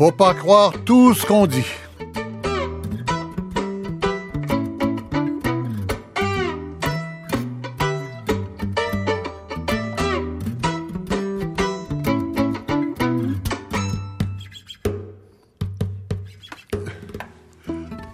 [0.00, 1.62] Faut pas croire tout ce qu'on dit.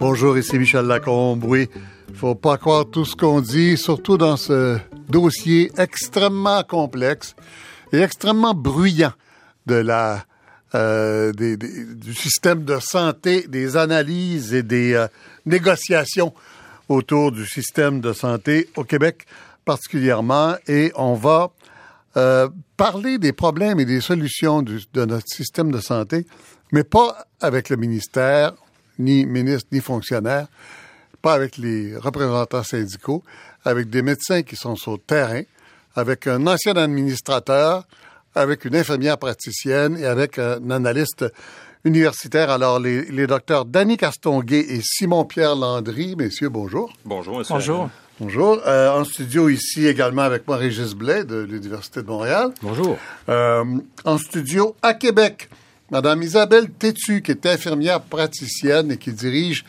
[0.01, 1.45] Bonjour, ici Michel Lacombe.
[1.45, 1.69] Oui,
[2.13, 7.33] faut pas croire tout ce qu'on dit, surtout dans ce dossier extrêmement complexe
[7.93, 9.13] et extrêmement bruyant
[9.67, 10.25] de la
[10.75, 15.07] euh, du système de santé, des analyses et des euh,
[15.45, 16.33] négociations
[16.89, 19.25] autour du système de santé au Québec
[19.63, 20.55] particulièrement.
[20.67, 21.51] Et on va
[22.17, 26.25] euh, parler des problèmes et des solutions de notre système de santé,
[26.71, 28.53] mais pas avec le ministère,
[28.99, 30.47] ni ministre, ni fonctionnaire,
[31.21, 33.23] pas avec les représentants syndicaux,
[33.63, 35.43] avec des médecins qui sont sur le terrain,
[35.95, 37.85] avec un ancien administrateur,
[38.37, 41.25] avec une infirmière praticienne et avec un analyste
[41.83, 42.49] universitaire.
[42.49, 46.93] Alors, les, les docteurs Danny Castonguay et Simon-Pierre Landry, messieurs, bonjour.
[47.05, 47.53] Bonjour, monsieur.
[47.55, 47.89] Bonjour.
[48.19, 48.59] Bonjour.
[48.65, 52.51] Euh, en studio ici également avec moi, Régis Blais de l'Université de Montréal.
[52.63, 52.97] Bonjour.
[53.29, 53.63] Euh,
[54.05, 55.49] en studio à Québec,
[55.91, 59.65] Madame Isabelle Tétu, qui est infirmière praticienne et qui dirige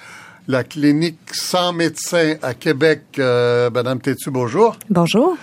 [0.46, 3.02] la clinique sans médecin à Québec.
[3.18, 4.76] Euh, Madame Tétu, bonjour.
[4.88, 5.36] Bonjour.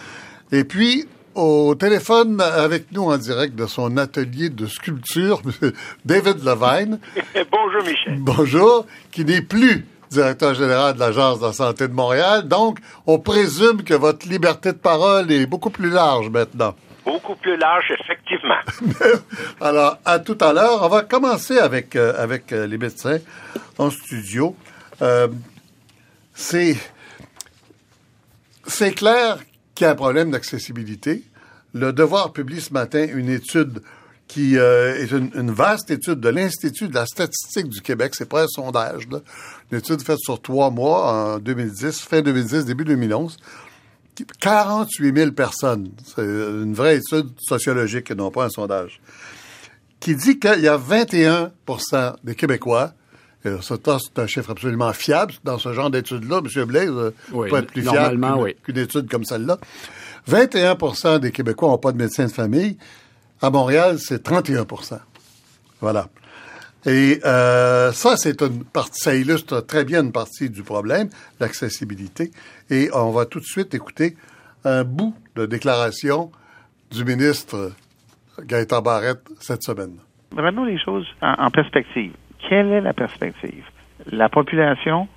[0.51, 1.05] Et puis,
[1.35, 5.41] au téléphone avec nous en direct de son atelier de sculpture,
[6.05, 6.99] David Levine.
[7.51, 8.17] Bonjour, Michel.
[8.19, 12.47] Bonjour, qui n'est plus directeur général de l'Agence de la santé de Montréal.
[12.47, 16.75] Donc, on présume que votre liberté de parole est beaucoup plus large maintenant.
[17.03, 19.03] Beaucoup plus large, effectivement.
[19.61, 20.81] Alors, à tout à l'heure.
[20.81, 23.19] On va commencer avec, euh, avec euh, les médecins
[23.77, 24.55] en studio.
[25.01, 25.27] Euh,
[26.33, 26.75] c'est,
[28.65, 29.37] c'est clair
[29.75, 31.23] qu'il y a un problème d'accessibilité.
[31.75, 33.81] Le Devoir publie ce matin une étude
[34.29, 38.15] qui euh, est une, une, vaste étude de l'Institut de la statistique du Québec.
[38.15, 39.19] C'est pas un sondage, là.
[39.71, 43.35] Une étude faite sur trois mois en 2010, fin 2010, début 2011.
[44.39, 45.91] 48 000 personnes.
[46.05, 49.01] C'est une vraie étude sociologique et non pas un sondage.
[49.99, 52.93] Qui dit qu'il y a 21% des Québécois
[53.61, 56.39] c'est un chiffre absolument fiable dans ce genre d'études-là.
[56.39, 56.65] M.
[56.65, 56.91] Blaise
[57.31, 58.55] oui, peut être plus fiable qu'une, oui.
[58.63, 59.59] qu'une étude comme celle-là.
[60.27, 62.77] 21% des Québécois n'ont pas de médecin de famille.
[63.41, 64.99] À Montréal, c'est 31%
[65.81, 66.07] Voilà.
[66.85, 71.09] Et euh, ça, c'est une partie, ça illustre très bien une partie du problème,
[71.39, 72.31] l'accessibilité.
[72.69, 74.15] Et on va tout de suite écouter
[74.63, 76.31] un bout de déclaration
[76.91, 77.71] du ministre
[78.39, 79.97] Gaëtan Barrette cette semaine.
[80.35, 82.13] Revenons les choses en, en perspective.
[82.47, 83.63] Quelle est la perspective?
[84.11, 85.07] La population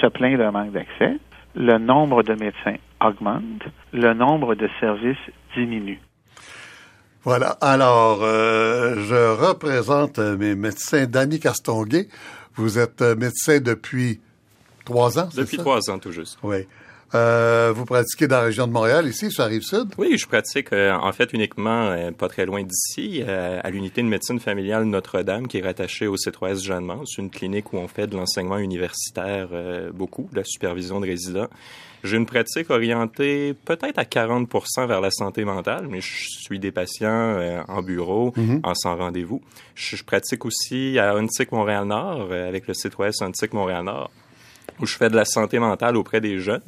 [0.00, 1.16] se plaint d'un manque d'accès,
[1.54, 3.62] le nombre de médecins augmente,
[3.92, 5.16] le nombre de services
[5.56, 6.00] diminue.
[7.22, 7.50] Voilà.
[7.60, 11.06] Alors, euh, je représente mes médecins.
[11.06, 12.08] Danny Castonguay,
[12.54, 14.20] vous êtes médecin depuis
[14.84, 15.62] trois ans, Depuis ça?
[15.62, 16.38] trois ans, tout juste.
[16.42, 16.66] Oui.
[17.14, 19.88] Euh, vous pratiquez dans la région de Montréal, ici, sur la Rive-Sud?
[19.98, 24.00] Oui, je pratique euh, en fait uniquement euh, pas très loin d'ici, euh, à l'unité
[24.02, 27.04] de médecine familiale Notre-Dame, qui est rattachée au C3S Jeannemont.
[27.06, 31.06] C'est une clinique où on fait de l'enseignement universitaire euh, beaucoup, de la supervision de
[31.06, 31.48] résidents.
[32.04, 36.70] J'ai une pratique orientée peut-être à 40% vers la santé mentale, mais je suis des
[36.70, 38.60] patients euh, en bureau, Mhm.
[38.62, 39.42] en sans rendez-vous.
[39.74, 44.10] Je, je pratique aussi à Ontic Montréal-Nord, euh, avec le C3S Ontic Montréal-Nord,
[44.80, 46.60] où je fais de la santé mentale auprès des jeunes.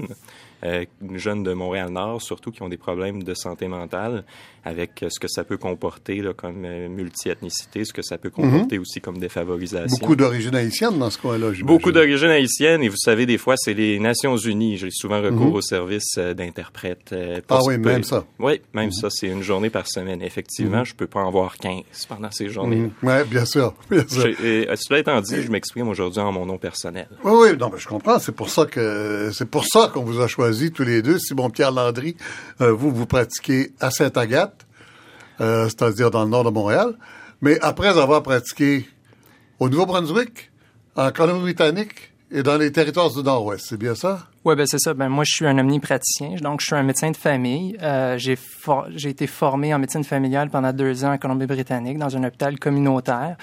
[0.65, 0.85] Euh,
[1.15, 4.25] jeunes de Montréal-Nord, surtout qui ont des problèmes de santé mentale,
[4.65, 8.79] avec ce que ça peut comporter là, comme euh, multi-ethnicité, ce que ça peut comporter
[8.79, 9.97] aussi comme défavorisation.
[10.01, 11.49] Beaucoup d'origine haïtienne dans ce coin-là.
[11.63, 14.77] Beaucoup d'origine haïtienne, et vous savez, des fois, c'est les Nations Unies.
[14.79, 15.55] J'ai souvent recours Mhm.
[15.55, 17.13] au service euh, d'interprète.
[17.13, 18.19] euh, Ah oui, peu- même ça.
[18.39, 18.47] Mhm.
[18.47, 20.23] Oui, même ça, c'est une journée par semaine.
[20.23, 22.77] Effectivement, je peux pas en voir 15 pendant ces journées.
[22.77, 22.91] Mhm.
[23.03, 23.75] Oui, bien sûr.
[23.91, 24.27] Bien sûr.
[24.45, 27.09] Et, cela étant dit, je m'exprime aujourd'hui en mon nom personnel.
[27.25, 28.19] Oui, oui, non, mais je comprends.
[28.21, 31.19] C'est pour ça que c'est pour ça qu'on vous a choisi tous les deux.
[31.19, 32.17] Simon Pierre Landry,
[32.61, 34.67] euh, vous vous pratiquez à Sainte-Agathe,
[35.41, 36.95] euh, c'est-à-dire dans le nord de Montréal,
[37.41, 38.89] mais après avoir pratiqué
[39.59, 40.51] au Nouveau-Brunswick,
[40.97, 44.27] en Colombie-Britannique et dans les territoires du Nord-Ouest, c'est bien ça?
[44.45, 44.95] Oui, ben c'est ça.
[44.95, 47.77] Ben moi, je suis un omnipraticien, donc je suis un médecin de famille.
[47.83, 48.39] Euh, j'ai
[48.97, 53.37] j'ai été formé en médecine familiale pendant deux ans en Colombie-Britannique dans un hôpital communautaire.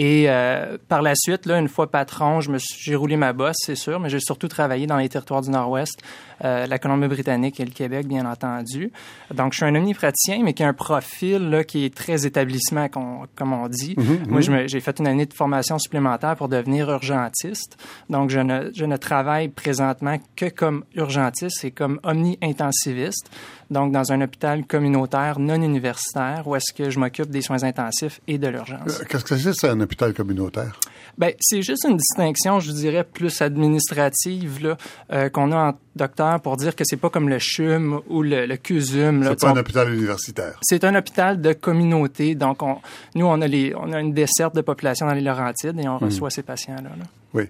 [0.00, 3.32] Et euh, par la suite, là, une fois patron, je me suis- j'ai roulé ma
[3.32, 5.98] bosse, c'est sûr, mais j'ai surtout travaillé dans les territoires du Nord-Ouest,
[6.44, 8.92] euh, la Colombie-Britannique et le Québec, bien entendu.
[9.34, 12.86] Donc, je suis un omnipraticien, mais qui a un profil là, qui est très établissement,
[12.88, 13.96] comme on dit.
[14.28, 17.76] Moi, je me- j'ai fait une année de formation supplémentaire pour devenir urgentiste.
[18.08, 23.30] Donc, je ne, je ne travaille présentement que comme urgentiste et comme omni-intensiviste.
[23.70, 28.20] Donc dans un hôpital communautaire non universitaire où est-ce que je m'occupe des soins intensifs
[28.26, 29.00] et de l'urgence.
[29.00, 30.78] Euh, Qu'est-ce que c'est, c'est un hôpital communautaire?
[31.18, 34.76] Ben, c'est juste une distinction, je dirais, plus administrative là,
[35.12, 38.46] euh, qu'on a en docteur pour dire que c'est pas comme le CHUM ou le,
[38.46, 39.24] le CUSUM.
[39.24, 40.58] C'est pas on- un hôpital universitaire.
[40.62, 42.78] c'est un hôpital de communauté, donc on,
[43.16, 45.98] nous on a les, on a une desserte de population dans les Laurentides et on
[45.98, 46.82] reçoit ces patients-là.
[46.90, 47.04] là.
[47.34, 47.44] Oui.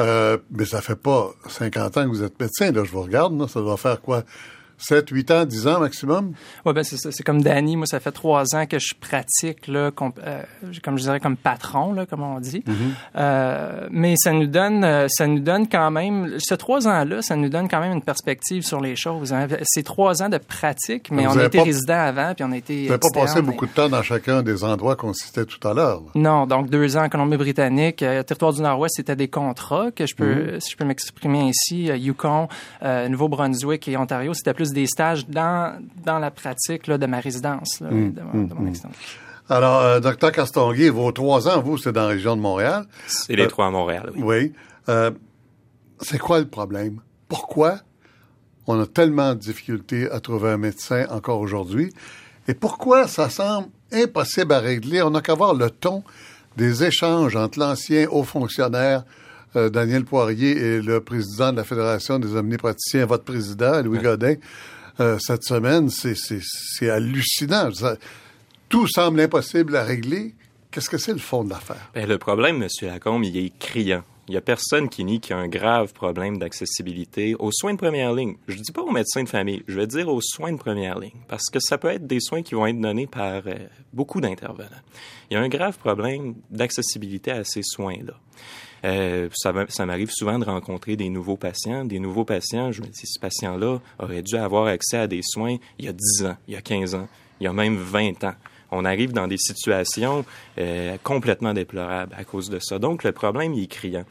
[0.00, 2.84] Euh, mais ça fait pas 50 ans que vous êtes médecin, là.
[2.84, 3.48] Je vous regarde, là.
[3.48, 4.22] Ça doit faire quoi?
[4.86, 6.32] 7, 8 ans, 10 ans maximum?
[6.64, 7.10] Ouais, ben c'est ça.
[7.12, 7.76] C'est comme Danny.
[7.76, 10.42] Moi, ça fait trois ans que je pratique là, com- euh,
[10.82, 12.62] comme je dirais comme patron, là, comme on dit.
[13.16, 16.34] Euh, mais ça nous donne, euh, ça nous donne quand même.
[16.38, 19.32] Ces trois ans-là, ça nous donne quand même une perspective sur les choses.
[19.32, 19.46] hein.
[19.64, 22.44] C'est trois ans de pratique, mais Vous on a avez été pas- résident avant, puis
[22.44, 22.82] on a été.
[22.82, 25.66] Vous n'avez pas passé mais- beaucoup de temps dans chacun des endroits qu'on citait tout
[25.66, 26.02] à l'heure.
[26.14, 30.14] Non, donc deux ans en Colombie-Britannique, euh, territoire du Nord-Ouest, c'était des contrats que je
[30.14, 32.48] peux, si je peux m'exprimer ainsi, Yukon,
[33.08, 37.80] Nouveau-Brunswick et Ontario, c'était plus des stages dans dans la pratique là, de ma résidence,
[37.80, 38.98] là, de, mon, de mon expérience.
[39.48, 42.86] Alors, euh, docteur Castonguay, vos trois ans, vous, c'est dans la région de Montréal.
[43.06, 44.22] C'est les trois à Montréal, oui.
[44.22, 44.52] Oui.
[44.88, 45.10] Euh,
[46.00, 47.00] c'est quoi le problème?
[47.28, 47.78] Pourquoi
[48.66, 51.92] on a tellement de difficultés à trouver un médecin encore aujourd'hui?
[52.48, 55.02] Et pourquoi ça semble impossible à régler?
[55.02, 56.02] On n'a qu'à voir le ton
[56.56, 59.04] des échanges entre l'ancien haut fonctionnaire
[59.56, 64.34] euh, Daniel Poirier et le président de la Fédération des omnipraticiens, votre président, Louis Godin,
[65.00, 65.88] euh, cette semaine.
[65.90, 67.72] C'est, hallucinant.
[67.72, 67.96] Ça-
[68.68, 70.34] tout semble impossible à régler.
[70.70, 71.90] Qu'est-ce que c'est le fond de l'affaire?
[71.94, 72.68] Ben, le problème, M.
[72.82, 74.02] Lacombe, il est criant.
[74.26, 77.74] Il n'y a personne qui nie qu'il y a un grave problème d'accessibilité aux soins
[77.74, 78.36] de première ligne.
[78.48, 81.12] Je dis pas aux médecins de famille, je vais dire aux soins de première ligne,
[81.28, 83.54] parce que ça peut être des soins qui vont être donnés par euh,
[83.92, 84.70] beaucoup d'intervenants.
[85.30, 88.14] Il y a un grave problème d'accessibilité à ces soins-là.
[88.84, 91.84] Euh, ça m'a- ça m'arrive souvent de rencontrer des nouveaux patients.
[91.84, 95.56] Des nouveaux patients, je me dis, ce patient-là aurait dû avoir accès à des soins
[95.78, 97.08] il y a 10 ans, il y a 15 ans,
[97.40, 98.34] il y a même 20 ans.
[98.70, 100.24] On arrive dans des situations
[100.58, 102.78] euh, complètement déplorables à cause de ça.
[102.78, 104.04] Donc, le problème, il est criant.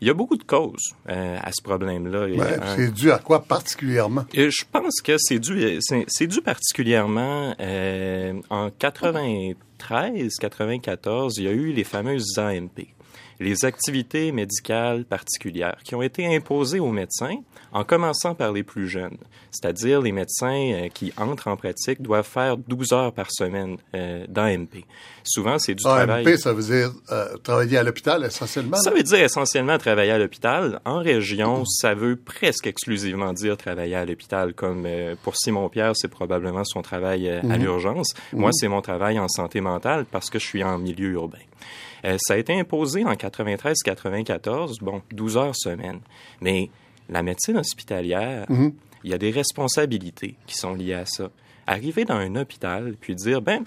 [0.00, 2.26] Il y a beaucoup de causes euh, à ce problème-là.
[2.26, 4.24] Ouais, un- c'est dû à quoi particulièrement?
[4.34, 11.44] et je pense que c'est dû, c'est, c'est dû particulièrement euh, en 93, 94, il
[11.44, 12.88] y a eu les fameuses AMP,
[13.42, 17.36] les activités médicales particulières, qui ont été imposées aux médecins,
[17.72, 19.16] en commençant par les plus jeunes,
[19.50, 24.26] c'est-à-dire les médecins euh, qui entrent en pratique doivent faire 12 heures par semaine euh,
[24.28, 24.84] d'AMP.
[25.24, 26.26] Souvent, c'est du travail.
[26.26, 28.76] AMP, ça veut dire euh, travailler à l'hôpital essentiellement.
[28.76, 30.80] Ça veut dire essentiellement travailler à l'hôpital.
[30.84, 34.54] En région, ça veut presque exclusivement dire travailler à l'hôpital.
[34.54, 38.14] Comme euh, pour Simon Pierre, c'est probablement son travail à l'urgence.
[38.32, 41.38] Moi, c'est mon travail en santé mentale parce que je suis en milieu urbain.
[42.04, 46.00] Euh, ça a été imposé en 93-94, bon, 12 heures semaine.
[46.40, 46.70] Mais
[47.08, 48.46] la médecine hospitalière,
[49.04, 51.30] il y a des responsabilités qui sont liées à ça.
[51.66, 53.64] Arriver dans un hôpital puis dire, ben,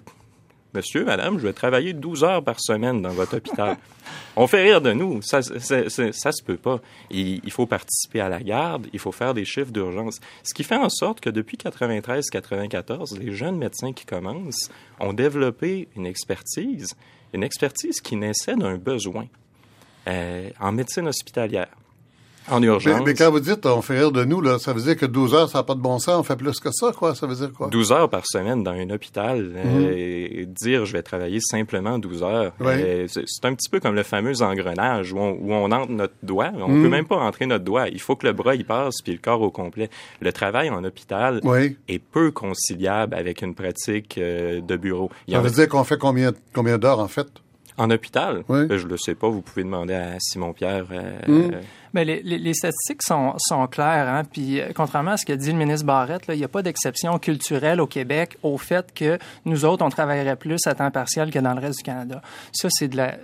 [0.76, 3.78] Monsieur, madame, je vais travailler 12 heures par semaine dans votre hôpital.
[4.36, 5.22] On fait rire de nous.
[5.22, 6.82] Ça, ça, ça, ça se peut pas.
[7.10, 10.20] Il, il faut participer à la garde, il faut faire des chiffres d'urgence.
[10.44, 15.88] Ce qui fait en sorte que depuis 93-94, les jeunes médecins qui commencent ont développé
[15.96, 16.94] une expertise,
[17.36, 19.28] une expertise qui naissait d'un besoin
[20.08, 21.68] euh, en médecine hospitalière,
[22.50, 23.02] en urgence.
[23.06, 25.34] mais quand vous dites on fait rire de nous, là, ça veut dire que 12
[25.34, 27.16] heures, ça n'a pas de bon sens, on fait plus que ça, quoi.
[27.16, 27.68] Ça veut dire quoi?
[27.70, 32.24] 12 heures par semaine dans un hôpital, euh, et dire je vais travailler simplement 12
[32.24, 32.68] heures, Oui.
[32.70, 36.14] euh, c'est un petit peu comme le fameux engrenage où on, où on entre notre
[36.24, 36.52] doigt.
[36.60, 37.88] On peut même pas entrer notre doigt.
[37.90, 39.90] Il faut que le bras y passe puis le corps au complet.
[40.22, 41.78] Le travail en hôpital Oui.
[41.88, 45.10] est peu conciliable avec une pratique euh, de bureau.
[45.28, 47.28] Il Ça veut a- dire qu'on fait combien, combien d'heures, en fait?
[47.78, 48.66] En hôpital, Oui.
[48.68, 49.28] ben, je le sais pas.
[49.30, 50.86] Vous pouvez demander à Simon Pierre.
[50.92, 51.54] euh, Mm.
[51.54, 51.62] euh,
[51.94, 54.24] Mais les, les- les statistiques sont, sont claires, hein?
[54.30, 57.18] Puis euh, contrairement à ce que dit le ministre Barrette, il n'y a pas d'exception
[57.20, 61.40] culturelle au Québec au fait que nous autres, on travaillerait plus à temps partiel que
[61.40, 62.22] dans le reste du Canada.
[62.52, 63.16] Ça, c'est de la,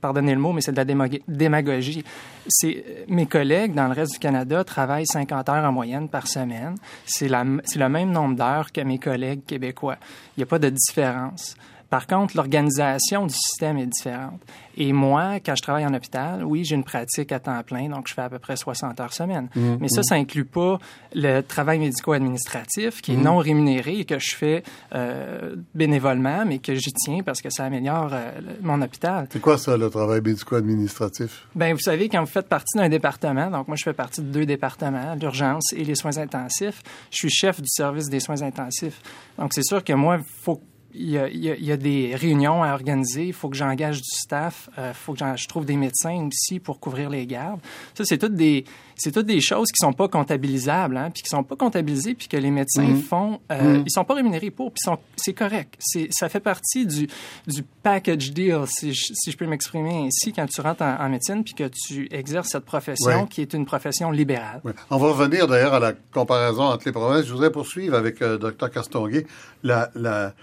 [0.00, 2.02] pardonnez le mot, mais c'est de la démago- démagogie.
[2.48, 6.76] C'est mes collègues dans le reste du Canada travaillent 50 heures en moyenne par semaine.
[7.04, 9.96] C'est la, c'est le même nombre d'heures que mes collègues québécois.
[10.36, 11.56] Il n'y a pas de différence.
[11.94, 14.40] Par contre, l'organisation du système est différente.
[14.76, 18.08] Et moi, quand je travaille en hôpital, oui, j'ai une pratique à temps plein, donc
[18.08, 19.48] je fais à peu près 60 heures semaine.
[19.54, 20.80] Mais ça, ça inclut pas
[21.14, 26.74] le travail médico-administratif qui est non rémunéré et que je fais euh, bénévolement, mais que
[26.74, 29.28] j'y tiens parce que ça améliore euh, mon hôpital.
[29.30, 31.46] C'est quoi ça, le travail médico-administratif?
[31.54, 34.32] Ben, vous savez, quand vous faites partie d'un département, donc moi, je fais partie de
[34.32, 36.82] deux départements, l'urgence et les soins intensifs,
[37.12, 39.00] je suis chef du service des soins intensifs.
[39.38, 40.60] Donc, c'est sûr que moi, faut
[40.94, 43.48] il y, a, il, y a, il y a, des réunions à organiser, il faut
[43.48, 47.10] que j'engage du staff, il euh, faut que je trouve des médecins aussi pour couvrir
[47.10, 47.60] les gardes.
[47.94, 48.64] Ça, c'est toutes des,
[48.96, 52.28] c'est toutes des choses qui sont pas comptabilisables, hein, puis qui sont pas comptabilisées, puis
[52.28, 53.02] que les médecins Mhm.
[53.02, 53.82] font, euh, Mhm.
[53.86, 54.82] ils sont pas rémunérés pour, puis
[55.16, 55.74] c'est correct.
[55.80, 57.08] C'est, ça fait partie du,
[57.46, 61.08] du package deal, si je, si je peux m'exprimer ainsi, quand tu rentres en, en
[61.08, 64.60] médecine, puis que tu exerces cette profession qui est une profession libérale.
[64.90, 67.26] On va revenir d'ailleurs à la comparaison entre les provinces.
[67.26, 69.26] Je voudrais poursuivre avec euh, Dr Castonguay
[69.62, 70.34] la, la,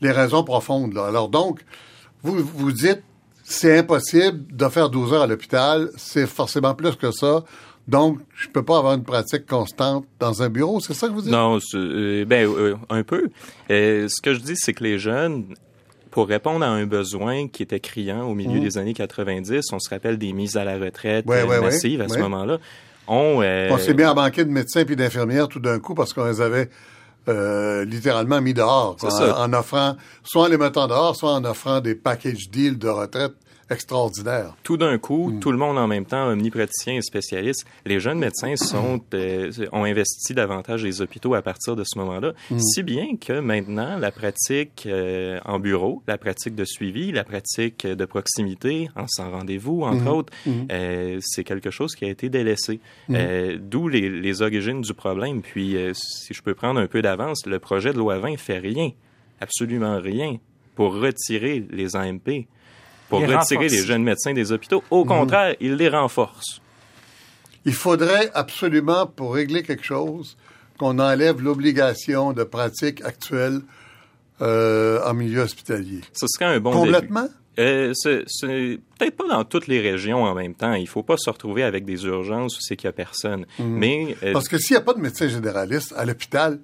[0.00, 0.94] les raisons profondes.
[0.94, 1.06] Là.
[1.06, 1.60] Alors donc,
[2.22, 3.02] vous vous dites,
[3.44, 7.44] c'est impossible de faire 12 heures à l'hôpital, c'est forcément plus que ça.
[7.86, 11.22] Donc, je peux pas avoir une pratique constante dans un bureau, c'est ça que vous
[11.22, 11.32] dites?
[11.32, 13.30] Non, euh, ben euh, un peu.
[13.70, 15.46] Euh, ce que je dis, c'est que les jeunes,
[16.10, 18.62] pour répondre à un besoin qui était criant au milieu Mhm.
[18.62, 22.18] des années 90, on se rappelle des mises à la retraite Ouais, massives à ce
[22.18, 22.58] moment-là.
[23.06, 26.26] On, On s'est bien à manquer de médecins puis d'infirmières tout d'un coup parce qu'on
[26.26, 26.68] les avait
[27.28, 28.96] euh, littéralement mis dehors.
[28.98, 32.88] quoi, en offrant, soit en les mettant dehors, soit en offrant des package deals de
[32.88, 33.34] retraite
[33.70, 34.54] extraordinaires.
[34.62, 35.40] tout d'un coup, Hmm.
[35.40, 39.84] tout le monde en même temps, omnipraticiens et spécialistes, les jeunes médecins sont, euh, ont
[39.84, 42.58] investi davantage les hôpitaux à partir de ce moment-là, Hmm.
[42.58, 47.86] si bien que maintenant, la pratique euh, en bureau, la pratique de suivi, la pratique
[47.86, 50.32] de proximité, en sans rendez-vous, entre autres,
[50.70, 52.80] euh, c'est quelque chose qui a été délaissé.
[53.10, 55.42] Euh, D'où les, les origines du problème.
[55.42, 58.58] Puis, euh, si je peux prendre un peu d'avance, le projet de loi 20 fait
[58.58, 58.90] rien,
[59.40, 60.36] absolument rien,
[60.74, 62.46] pour retirer les AMP
[63.08, 63.72] pour Les retirer renforce.
[63.72, 64.82] les jeunes médecins des hôpitaux.
[64.90, 66.60] Au contraire, il les renforce.
[67.64, 70.36] Il faudrait absolument, pour régler quelque chose,
[70.78, 73.60] qu'on enlève l'obligation de pratique actuelle
[74.40, 76.00] euh, en milieu hospitalier.
[76.12, 76.92] Ce serait un bon début.
[76.92, 77.28] Complètement?
[77.58, 80.74] Euh, c'est peut-être pas dans toutes les régions en même temps.
[80.74, 83.46] Il faut pas se retrouver avec des urgences où c'est qu'il y a personne.
[83.58, 86.60] Mais euh, Parce que s'il n'y a pas de médecin généraliste à l'hôpital,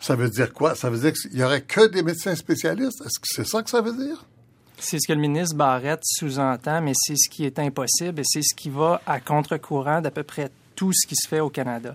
[0.00, 0.74] ça veut dire quoi?
[0.74, 3.00] Ça veut dire qu'il y aurait que des médecins spécialistes?
[3.02, 4.26] Est-ce que c'est ça que ça veut dire?
[4.78, 8.42] C'est ce que le ministre Barrette sous-entend, mais c'est ce qui est impossible et c'est
[8.42, 11.94] ce qui va à contre-courant d'à peu près tout ce qui se fait au Canada.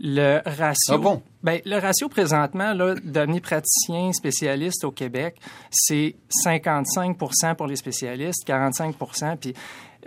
[0.00, 1.22] Le ratio, Ah bon?
[1.42, 5.36] ben, le ratio présentement là, d'omnipraticiens spécialistes au Québec,
[5.70, 8.94] c'est 55% pour les spécialistes, 45
[9.40, 9.54] puis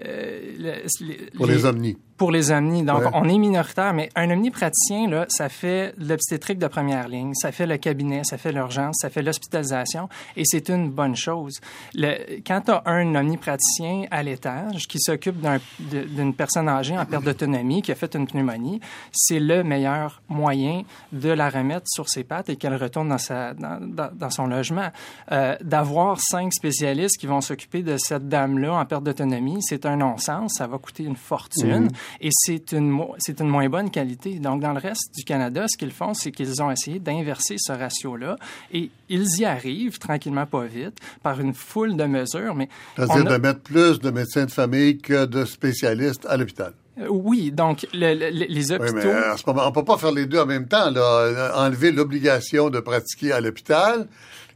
[0.05, 1.97] euh, le- les- Pour les omnis.
[2.21, 2.83] Pour les omnis.
[2.83, 3.09] Donc, Ouais.
[3.13, 7.65] on est minoritaire, mais un omnipraticien, là, ça fait l'obstétrique de première ligne, ça fait
[7.65, 11.59] le cabinet, ça fait l'urgence, ça fait l'hospitalisation, et c'est une bonne chose.
[11.95, 15.37] Le, quand tu as un omnipraticien à l'étage qui s'occupe
[15.79, 18.79] d'une personne âgée en perte d'autonomie, qui a fait une pneumonie,
[19.11, 23.55] c'est le meilleur moyen de la remettre sur ses pattes et qu'elle retourne dans, sa,
[23.55, 24.89] dans, dans- dans son logement.
[25.31, 29.95] Euh, D'avoir cinq spécialistes qui vont s'occuper de cette dame-là en perte d'autonomie, c'est un
[29.95, 31.87] non-sens, ça va coûter une fortune
[32.19, 34.39] et c'est une, c'est une moins bonne qualité.
[34.39, 37.71] Donc, dans le reste du Canada, ce qu'ils font, c'est qu'ils ont essayé d'inverser ce
[37.71, 38.35] ratio-là
[38.73, 43.37] et ils y arrivent tranquillement, pas vite, par une foule de mesures, mais C'est-à-dire a-
[43.37, 46.73] de mettre plus de médecins de famille que de spécialistes à l'hôpital.
[46.99, 48.93] Euh, oui, donc le- le- le- les Oui, hôpitaux...
[48.95, 50.89] mais euh, à ce moment, on peut pas faire les deux en même temps.
[50.91, 51.01] Là.
[51.01, 54.07] Euh, Enlever l'obligation de pratiquer à l'hôpital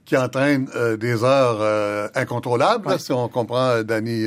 [0.03, 4.25] qui entraîne euh, des heures euh, incontrôlables, là, si on comprend euh, Danny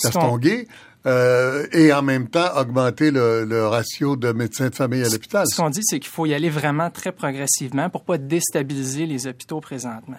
[0.00, 0.66] Castonguay,
[1.06, 5.46] euh, et en même temps augmenter le, le ratio de médecins de famille à l'hôpital.
[5.50, 9.26] Ce qu'on dit, c'est qu'il faut y aller vraiment très progressivement pour pas déstabiliser les
[9.26, 10.18] hôpitaux présentement.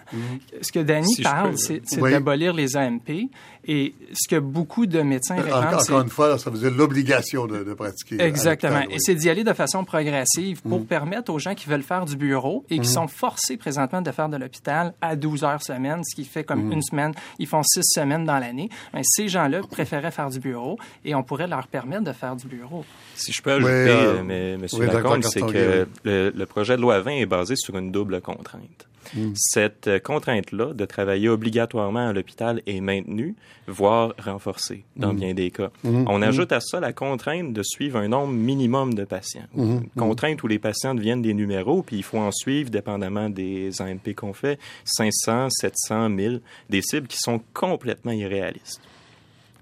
[0.60, 2.10] Ce que Danny Si parle, c'est c'est Oui.
[2.10, 3.28] d'abolir les AMP
[3.66, 6.58] et ce que beaucoup de médecins Euh, réclament, Encore, c'est encore une fois, ça veut
[6.58, 8.20] dire l'obligation de, de pratiquer.
[8.20, 8.80] Exactement.
[8.82, 8.96] Et oui.
[8.98, 12.64] c'est d'y aller de façon progressive pour permettre aux gens qui veulent faire du bureau
[12.70, 16.24] et qui sont forcés présentement de faire de l'hôpital à 12 heures semaine, ce qui
[16.24, 16.72] fait comme Mm.
[16.72, 17.12] une semaine.
[17.38, 18.68] Ils font six semaines dans l'année.
[18.92, 22.46] Ben, ces gens-là préféraient faire du bureau et on pourrait leur permettre de faire du
[22.46, 22.84] bureau.
[23.14, 25.28] Si je peux ajouter, Oui, euh, euh, mais, Monsieur oui, Lacombe, Dr.
[25.30, 28.88] c'est que le, le projet de loi 20 est basé sur une double contrainte.
[29.34, 33.34] Cette euh, contrainte-là de travailler obligatoirement à l'hôpital est maintenue,
[33.66, 35.70] voire renforcée dans bien des cas.
[35.84, 39.46] On ajoute à ça la contrainte de suivre un nombre minimum de patients.
[39.56, 43.80] Une contrainte où les patients deviennent des numéros, puis il faut en suivre, dépendamment des
[43.80, 46.40] AMP qu'on fait, 500, 700, 1000,
[46.70, 48.80] des cibles qui sont complètement irréalistes.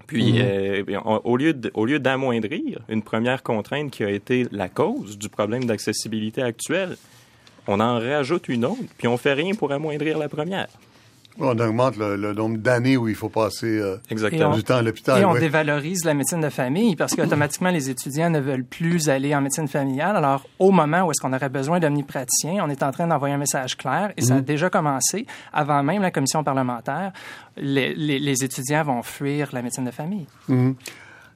[0.07, 0.83] Puis, euh,
[1.23, 5.29] au lieu de- au lieu d'amoindrir une première contrainte qui a été la cause du
[5.29, 6.97] problème d'accessibilité actuel,
[7.67, 10.67] on en rajoute une autre, puis on fait rien pour amoindrir la première.
[11.39, 14.53] On augmente le, le nombre d'années où il faut passer euh, Exactement.
[14.53, 15.21] du temps à l'hôpital.
[15.21, 15.39] Et on oui.
[15.39, 19.69] dévalorise la médecine de famille parce qu'automatiquement, les étudiants ne veulent plus aller en médecine
[19.69, 20.17] familiale.
[20.17, 23.37] Alors, au moment où est-ce qu'on aurait besoin d'omnipraticiens, on est en train d'envoyer un
[23.37, 25.25] message clair et ça a déjà commencé.
[25.53, 27.13] Avant même la commission parlementaire,
[27.55, 30.25] les, les- les étudiants vont fuir la médecine de famille.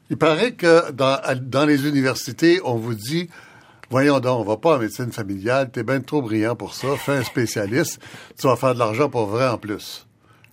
[0.09, 3.29] Il paraît que dans les universités, on vous dit
[3.89, 7.13] Voyons donc, on va pas en médecine familiale, t'es bien trop brillant pour ça, fais
[7.13, 8.01] un spécialiste,
[8.39, 10.05] tu vas faire de l'argent pour vrai en plus.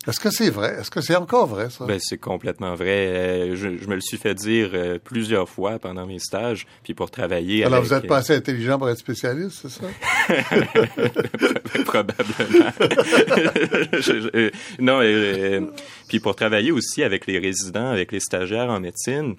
[0.06, 0.78] Est-ce que c'est vrai?
[0.80, 1.84] Est-ce que c'est encore vrai, ça?
[1.86, 3.06] Ben, c'est complètement vrai.
[3.06, 6.92] Euh, je, je, me le suis fait dire euh, plusieurs fois pendant mes stages, puis
[6.92, 9.86] pour travailler Alors, avec, vous êtes pas assez intelligent pour être spécialiste, c'est ça?
[11.84, 12.72] Probablement.
[13.92, 15.60] je, je, non, euh,
[16.08, 19.36] puis pour travailler aussi avec les résidents, avec les stagiaires en médecine,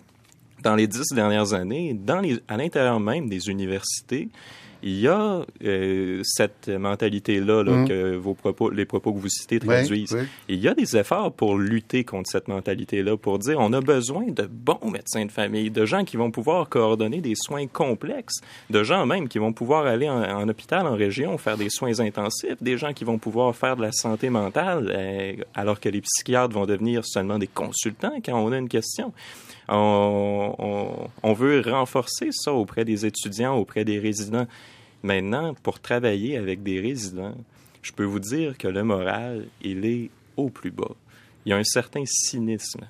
[0.63, 4.29] dans les dix dernières années, dans les, à l'intérieur même des universités,
[4.85, 7.87] il y a euh, cette mentalité-là là, Mhm.
[7.87, 10.11] que vos propos, les propos que vous citez traduisent.
[10.11, 10.23] oui.
[10.49, 14.25] Il y a des efforts pour lutter contre cette mentalité-là, pour dire on a besoin
[14.27, 18.83] de bons médecins de famille, de gens qui vont pouvoir coordonner des soins complexes, de
[18.83, 22.61] gens même qui vont pouvoir aller en, en hôpital, en région, faire des soins intensifs,
[22.61, 26.53] des gens qui vont pouvoir faire de la santé mentale, euh, alors que les psychiatres
[26.53, 29.13] vont devenir seulement des consultants quand on a une question.
[29.69, 34.47] On, veut renforcer ça auprès des étudiants, auprès des résidents.
[35.03, 37.35] Maintenant, pour travailler avec des résidents,
[37.81, 40.95] je peux vous dire que le moral, il est au plus bas.
[41.45, 42.87] Il y a un certain cynisme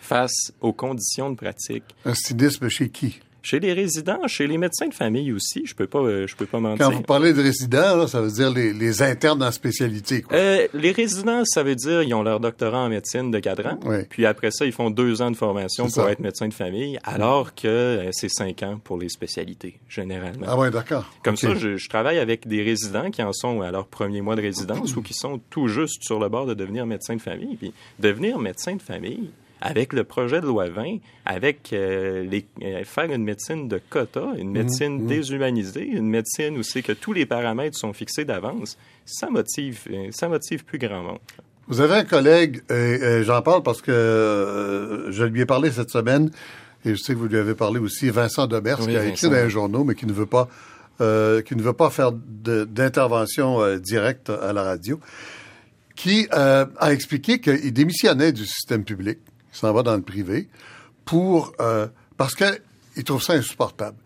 [0.00, 1.84] face aux conditions de pratique.
[2.04, 3.20] Un cynisme chez qui?
[3.42, 6.46] Chez les résidents, chez les médecins de famille aussi, je peux pas, euh, je peux
[6.46, 6.86] pas mentir.
[6.86, 10.36] Quand vous parlez de résidents, là, ça veut dire les, les internes en spécialité, quoi.
[10.36, 13.98] Euh, les résidents, ça veut dire ils ont leur doctorat en médecine de cadran, Oui.
[14.08, 16.10] puis après ça, ils font deux ans de formation pour ça.
[16.10, 20.46] être médecin de famille, alors que euh, c'est cinq ans pour les spécialités, généralement.
[20.48, 21.10] Ah ouais, d'accord.
[21.22, 24.36] Comme ça, je, je travaille avec des résidents qui en sont à leur premier mois
[24.36, 27.56] de résidence ou qui sont tout juste sur le bord de devenir médecin de famille.
[27.56, 32.84] Puis devenir médecin de famille, avec le projet de loi 20, avec euh, les, euh,
[32.84, 37.26] faire une médecine de quota, une médecine déshumanisée, une médecine où c'est que tous les
[37.26, 41.18] paramètres sont fixés d'avance, ça motive, euh, ça motive plus grand monde.
[41.68, 45.70] Vous avez un collègue, et, et j'en parle parce que euh, je lui ai parlé
[45.70, 46.30] cette semaine,
[46.84, 49.28] et je sais que vous lui avez parlé aussi, Vincent Demers, Oui, qui a écrit
[49.28, 50.48] dans les journaux, mais qui ne veut pas,
[51.00, 54.98] euh, qui ne veut pas faire d'intervention euh, directe à la radio,
[55.94, 59.18] qui a expliqué qu'il démissionnait du système public,
[59.52, 60.48] il s'en va dans le privé,
[61.04, 61.86] pour euh,
[62.16, 63.96] parce qu'il trouve ça insupportable.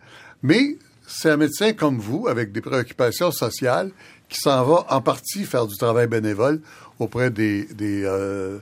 [0.43, 0.77] Mais
[1.07, 3.91] c'est un médecin comme vous, avec des préoccupations sociales,
[4.29, 6.61] qui s'en va en partie faire du travail bénévole
[6.99, 8.59] auprès des, des, euh,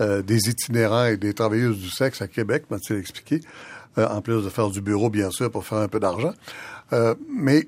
[0.00, 3.40] euh, des itinérants et des travailleuses du sexe à Québec, m'a-t-il expliqué,
[3.96, 6.34] euh, en plus de faire du bureau, bien sûr, pour faire un peu d'argent.
[6.92, 7.66] Euh, mais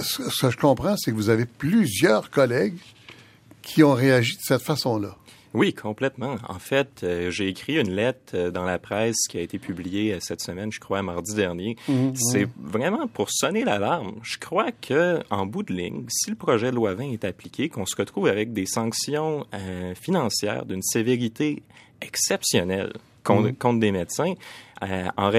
[0.00, 2.78] ce ce que je comprends, c'est que vous avez plusieurs collègues
[3.62, 5.16] qui ont réagi de cette façon-là.
[5.52, 6.36] Oui, complètement.
[6.48, 10.14] En fait, euh, j'ai écrit une lettre euh, dans la presse qui a été publiée
[10.14, 11.76] euh, cette semaine, je crois, mardi dernier.
[12.14, 14.14] C'est vraiment pour sonner l'alarme.
[14.22, 17.68] Je crois que, en bout de ligne, si le projet de loi 20 est appliqué,
[17.68, 19.46] qu'on se retrouve avec des sanctions
[20.00, 21.62] financières d'une sévérité
[22.00, 22.92] exceptionnelle
[23.24, 24.34] contre, contre des médecins,
[24.82, 25.30] euh, en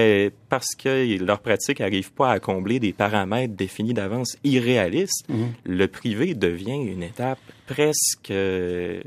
[0.48, 5.26] parce que leur pratique n'arrive pas à combler des paramètres définis d'avance irréalistes,
[5.64, 9.00] le privé devient une étape presque, euh,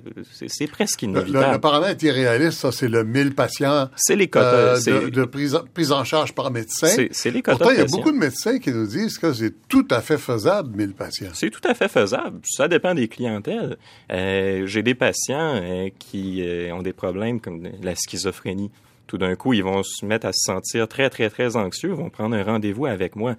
[0.48, 1.54] c'est presque Le, le- inévitable.
[1.54, 4.80] le paramètre irréaliste, ça, c'est le 1000 patients C'est les quotas.
[4.88, 6.88] euh, de, de prise, en, prise en charge par médecin.
[7.12, 9.54] c'est les quotas Pourtant, il y a beaucoup de médecins qui nous disent que c'est
[9.68, 11.30] tout à fait faisable, 1000 patients.
[11.34, 12.40] C'est tout à fait faisable.
[12.44, 13.78] Ça dépend des clientèles.
[14.12, 16.44] Euh, J'ai des patients euh, qui
[16.74, 18.72] ont des problèmes comme la schizophrénie.
[19.08, 22.10] Tout d'un coup, ils vont se mettre à se sentir très, très, très anxieux, vont
[22.10, 23.36] prendre un rendez-vous avec moi.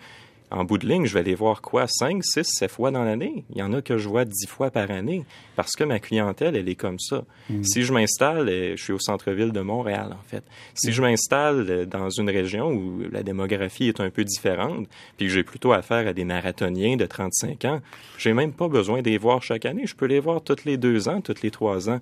[0.48, 1.87] En bout de ligne, je vais les voir quoi?
[1.88, 3.42] 5, 6, 7 fois dans l'année?
[3.50, 5.24] Il y en a que je vois 10 fois par année
[5.57, 7.24] parce que ma clientèle, elle est comme ça.
[7.64, 10.44] Si je m'installe, euh, je suis au centre-ville de Montréal, en fait.
[10.72, 15.26] Si je m'installe euh, dans une région où la démographie est un peu différente, puis
[15.26, 17.81] que j'ai plutôt affaire à des marathoniens de 35 ans,
[18.16, 19.83] j'ai même pas besoin de les voir chaque année.
[19.85, 21.98] Je peux les voir tous les deux ans, tous les trois ans.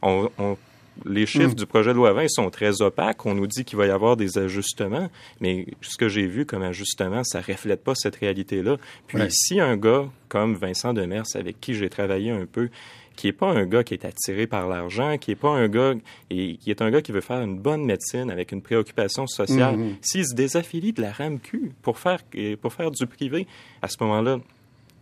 [0.00, 0.56] On- on-
[1.04, 3.24] les chiffres du projet de loi 20 sont très opaques.
[3.26, 5.08] On nous dit qu'il va y avoir des ajustements,
[5.40, 8.76] mais ce que j'ai vu comme ajustement, ça reflète pas cette réalité-là.
[9.06, 9.28] Puis Ouais.
[9.30, 12.68] si un gars comme Vincent Demers, avec qui j'ai travaillé un peu,
[13.16, 15.92] qui est pas un gars qui est attiré par l'argent, qui est pas un gars
[16.30, 19.76] et qui est un gars qui veut faire une bonne médecine avec une préoccupation sociale,
[19.76, 19.96] Mhm.
[20.00, 22.20] s'il se désaffilie de la RAMQ pour faire
[22.62, 23.46] pour faire du privé,
[23.82, 24.38] à ce moment-là,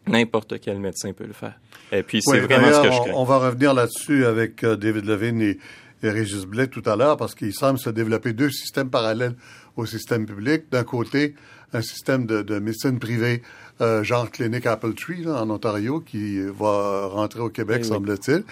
[0.07, 1.59] n'importe quel médecin peut le faire.
[1.93, 3.13] Et puis c'est Oui, vraiment ce que je on, crains.
[3.15, 5.59] on va revenir là-dessus avec euh, David Levine et,
[6.03, 9.35] et Régis Blais tout à l'heure, parce qu'il semble se développer deux systèmes parallèles
[9.77, 10.65] au système public.
[10.71, 11.35] D'un côté,
[11.73, 13.43] un système de, de médecine privée,
[13.81, 17.89] euh, genre clinique Apple Tree, là, en Ontario, qui va rentrer au Québec, Oui, oui.
[17.89, 18.45] semble-t-il.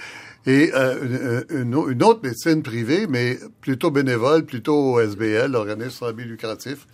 [0.46, 6.24] Et euh, une, autre médecine privée, mais plutôt bénévole, plutôt au SBL, organisme sans but
[6.24, 6.86] lucratif,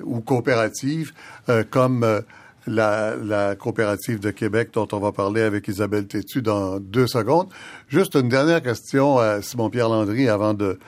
[0.00, 1.12] ou coopérative,
[1.48, 2.20] euh, comme euh,
[2.66, 7.48] la, coopérative de Québec dont on va parler avec Isabelle Tétu dans deux secondes.
[7.88, 10.78] Juste une dernière question à Simon-Pierre Landry avant de,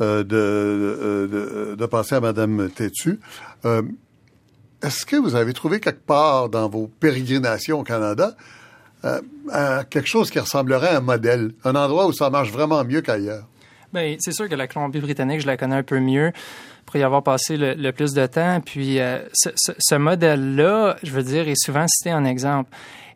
[0.00, 3.20] euh, de, euh, de, de passer à Madame Tétu.
[3.64, 3.82] Euh,
[4.82, 8.34] est-ce que vous avez trouvé quelque part dans vos pérégrinations au Canada
[9.04, 9.20] euh,
[9.88, 13.46] quelque chose qui ressemblerait à un modèle, un endroit où ça marche vraiment mieux qu'ailleurs?
[13.92, 16.32] Bien, c'est sûr que la Colombie-Britannique, je la connais un peu mieux
[16.86, 18.60] pour y avoir passé le, plus de temps.
[18.60, 22.70] Puis euh, ce, ce modèle-là, je veux dire, est souvent cité en exemple.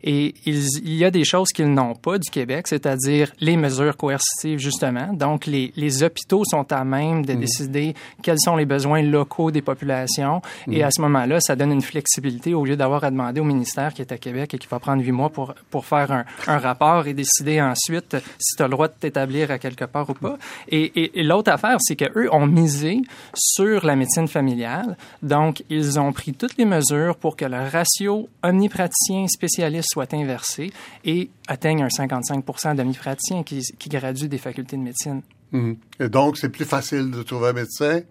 [0.07, 4.59] Et il y a des choses qu'ils n'ont pas du Québec, c'est-à-dire les mesures coercitives,
[4.59, 5.11] justement.
[5.13, 7.39] Donc, les, les hôpitaux sont à même de mm.
[7.39, 10.43] décider quels sont les besoins locaux des populations.
[10.71, 10.83] Et mm.
[10.83, 14.03] à ce moment-là, ça donne une flexibilité au lieu d'avoir à demander au ministère qui
[14.03, 17.07] est à Québec et qui va prendre huit mois pour, pour faire un, un rapport
[17.07, 20.37] et décider ensuite si tu as le droit de t'établir à quelque part ou pas.
[20.69, 23.01] Et, et, l'autre affaire, c'est qu'eux ont misé
[23.33, 24.97] sur la médecine familiale.
[25.23, 30.71] Donc, ils ont pris toutes les mesures pour que le ratio omnipraticien spécialiste soit inversé
[31.05, 35.21] et atteigne un 55 d'amis-praticiens qui, qui graduent des facultés de médecine.
[35.53, 35.77] Mhm.
[36.01, 38.01] Et donc, c'est plus facile de trouver un médecin?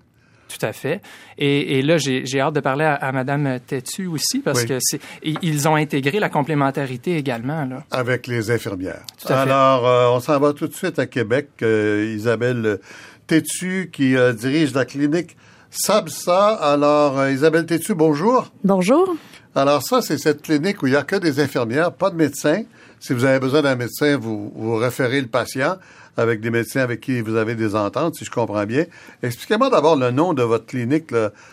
[0.49, 1.03] Tout à fait.
[1.37, 4.79] Et, là, j'ai hâte de parler à, Mme Madame Tétu aussi parce que
[5.23, 7.65] ils ont intégré la complémentarité également.
[7.65, 7.85] Là.
[7.91, 9.05] Avec les infirmières.
[9.27, 11.49] Alors, euh, on s'en va tout de suite à Québec.
[11.63, 12.79] Euh, Isabelle
[13.27, 15.37] Tétu qui euh, dirige la clinique
[15.71, 16.55] SABSA.
[16.55, 18.53] Alors, Isabelle Tétu, bonjour.
[18.63, 19.17] Bonjour.
[19.55, 22.63] Alors ça, c'est cette clinique où il n'y a que des infirmières, pas de médecins.
[22.99, 25.77] Si vous avez besoin d'un médecin, vous, vous référez le patient
[26.17, 28.85] avec des médecins avec qui vous avez des ententes, si je comprends bien.
[29.23, 31.11] Expliquez-moi d'abord le nom de votre clinique.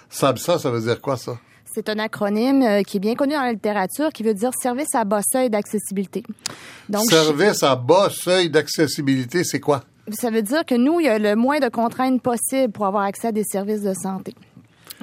[0.09, 1.37] SABSA, ça veut dire quoi ça?
[1.73, 4.93] C'est un acronyme euh, qui est bien connu dans la littérature qui veut dire service
[4.93, 6.23] à bas seuil d'accessibilité.
[6.89, 9.83] Donc, service à bas seuil d'accessibilité, c'est quoi?
[10.11, 13.03] Ça veut dire que nous, il y a le moins de contraintes possibles pour avoir
[13.03, 14.33] accès à des services de santé.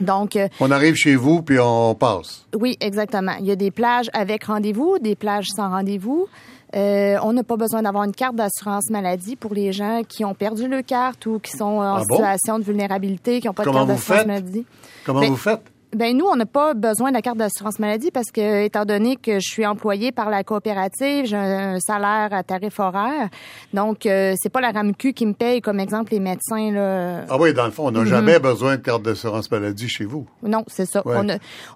[0.00, 2.46] Donc, euh, on arrive chez vous puis on passe.
[2.54, 3.32] Oui, exactement.
[3.40, 6.28] Il y a des plages avec rendez-vous, des plages sans rendez-vous.
[6.76, 10.34] Euh, on n'a pas besoin d'avoir une carte d'assurance maladie pour les gens qui ont
[10.34, 13.70] perdu leur carte ou qui sont en ah situation de vulnérabilité, qui n'ont pas de
[13.70, 14.66] carte d'assurance maladie.
[15.06, 15.62] Comment ben, vous faites?
[15.94, 19.16] Ben nous, on n'a pas besoin de la carte d'assurance maladie parce que, étant donné
[19.16, 23.31] que je suis employée par la coopérative, j'ai un salaire à tarif horaire.
[23.72, 26.70] Donc, euh, c'est pas la RAMQ qui me paye, comme exemple les médecins.
[26.72, 27.24] Là.
[27.31, 28.07] Ah oui, dans le fond, on n'a mhm.
[28.07, 30.27] jamais besoin de carte d'assurance maladie chez vous.
[30.42, 31.03] Non, c'est ça.
[31.07, 31.27] On,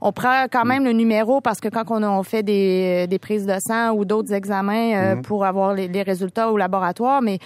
[0.03, 3.46] on, prend quand même le numéro parce que quand on, a, fait des, des, prises
[3.46, 5.22] de sang ou d'autres examens euh, mhm.
[5.22, 7.38] pour avoir les, les, résultats au laboratoire, mais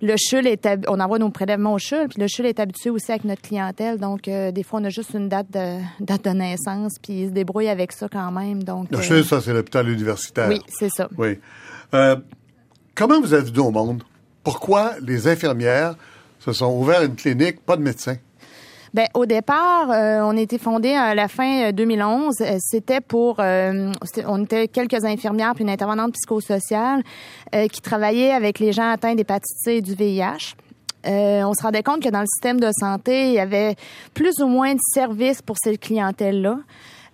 [0.00, 3.10] le CHUL est on envoie nos prélèvements au CHUL, puis le CHUL est habitué aussi
[3.10, 3.98] avec notre clientèle.
[3.98, 5.78] Donc, euh, des fois, on a juste une date de
[6.11, 8.62] de naissance, puis ils se débrouillent avec ça quand même.
[8.62, 10.48] Donc, le euh, ça, c'est l'hôpital universitaire.
[10.48, 11.08] Oui, c'est ça.
[11.16, 11.38] Oui.
[11.94, 12.16] Euh,
[12.94, 14.02] comment vous êtes venu au monde?
[14.42, 15.94] Pourquoi les infirmières
[16.38, 18.16] se sont ouvertes une clinique, pas de médecin?
[18.94, 22.34] Ben, au départ, euh, on était fondé à la fin 2011.
[22.58, 27.02] C'était pour, on était quelques infirmières puis une intervenante psychosociale
[27.70, 30.56] qui travaillait avec les gens atteints d'hépatite C et du VIH.
[31.06, 33.76] Euh, on se rendait compte que dans le système de santé, il y avait
[34.14, 36.58] plus ou moins de services pour cette clientèle-là.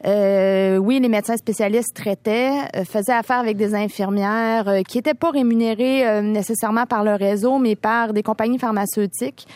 [0.06, 5.30] Euh, oui, les médecins spécialistes traitaient, euh, faisaient affaire avec des infirmières qui n'étaient pas
[5.30, 9.46] rémunérées nécessairement par le réseau, mais par des compagnies pharmaceutiques.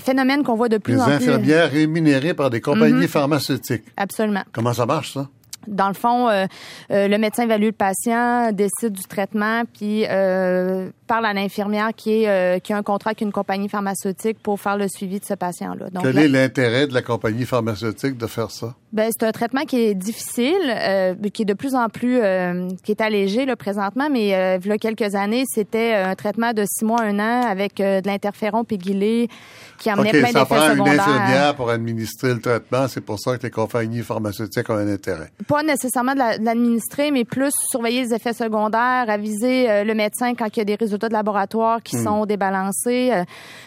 [0.00, 1.10] phénomène qu'on voit de plus en plus.
[1.10, 3.08] Les infirmières rémunérées par des compagnies mhm.
[3.08, 3.84] pharmaceutiques.
[3.96, 4.42] Absolument.
[4.52, 5.28] Comment ça marche, ça?
[5.66, 6.28] Dans le fond,
[6.90, 10.04] le médecin évalue le patient, décide du traitement, puis
[11.12, 14.58] parle à l'infirmière qui, est, euh, qui a un contrat avec une compagnie pharmaceutique pour
[14.58, 15.88] faire le suivi de ce patient-là.
[16.00, 18.74] Quel est l'intérêt de la compagnie pharmaceutique de faire ça?
[18.94, 22.66] Ben, c'est un traitement qui est difficile, euh, qui est de plus en plus, euh,
[22.82, 26.64] qui est allégé là, présentement, mais il y a quelques années, c'était un traitement de
[26.66, 29.28] six mois, un an avec de l'interféron pégylé
[29.78, 30.56] qui amenait plein d'effets secondaires.
[30.56, 34.70] ça prend une infirmière pour administrer le traitement, c'est pour ça que les compagnies pharmaceutiques
[34.70, 35.30] ont un intérêt.
[35.52, 40.58] Pas nécessairement de l'administrer, mais plus surveiller les effets secondaires, aviser le médecin quand il
[40.58, 42.04] y a des résultats de laboratoire qui hmm.
[42.04, 43.24] sont débalancés euh,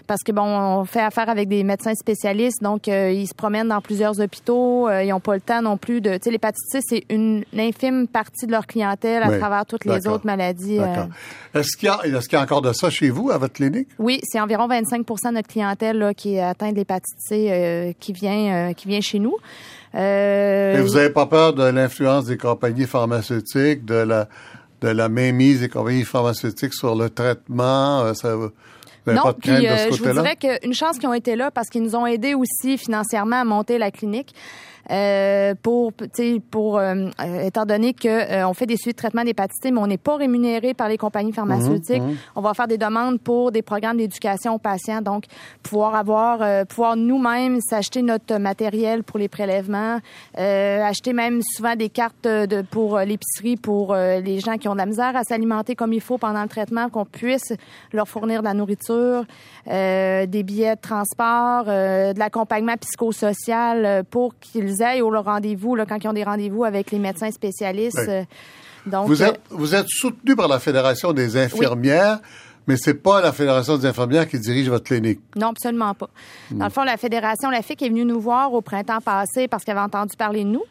[0.07, 3.69] parce que bon, on fait affaire avec des médecins spécialistes, donc euh, ils se promènent
[3.69, 6.13] dans plusieurs hôpitaux, euh, ils n'ont pas le temps non plus de.
[6.13, 10.07] Tu sais, l'hépatite C, c'est une, infime partie de leur clientèle à travers toutes les
[10.07, 10.77] autres maladies.
[11.53, 13.87] Est-ce qu'il y, a, est y a encore de ça chez vous, à votre clinique?
[13.97, 18.73] Oui, c'est environ 25% de notre clientèle là, qui est atteinte d'hépatite C qui, vient,
[18.73, 19.35] qui vient chez nous.
[19.95, 24.27] Et vous n'avez pas peur de l'influence des compagnies pharmaceutiques, de la
[24.81, 28.01] de la mainmise des compagnies pharmaceutiques sur le traitement?
[28.01, 28.35] Euh, ça,
[29.07, 31.95] non, puis euh, je vous dirais qu'une chance qu'ils ont été là parce qu'ils nous
[31.95, 34.33] ont aidés aussi financièrement à monter la clinique.
[34.91, 35.93] Euh, pour,
[36.51, 39.87] pour euh, euh, étant donné que on fait des suites de traitement d'hépatite, mais on
[39.87, 42.01] n'est pas rémunéré par les compagnies pharmaceutiques.
[42.01, 42.17] Mhm, mhm.
[42.35, 45.25] On va faire des demandes pour des programmes d'éducation aux patients, donc
[45.63, 49.99] pouvoir avoir, pouvoir nous-mêmes s'acheter notre matériel pour les prélèvements,
[50.35, 54.85] acheter même souvent des cartes de, pour l'épicerie pour les gens qui ont de la
[54.85, 57.53] misère à s'alimenter comme il faut pendant le traitement, qu'on puisse
[57.91, 59.25] leur fournir de la nourriture,
[59.65, 66.07] des billets de transport, de l'accompagnement psychosocial pour qu'ils ils aillent au rendez-vous quand ils
[66.07, 68.11] ont des rendez-vous avec les médecins spécialistes.
[68.85, 72.19] donc, vous êtes, vous êtes soutenu par la Fédération des infirmières.
[72.67, 75.19] Mais c'est pas la Fédération des infirmières qui dirige votre clinique.
[75.35, 76.09] Non, absolument pas.
[76.51, 79.63] Dans le fond, la Fédération, la FIC est venue nous voir au printemps passé parce
[79.63, 80.63] qu'elle avait entendu parler de nous.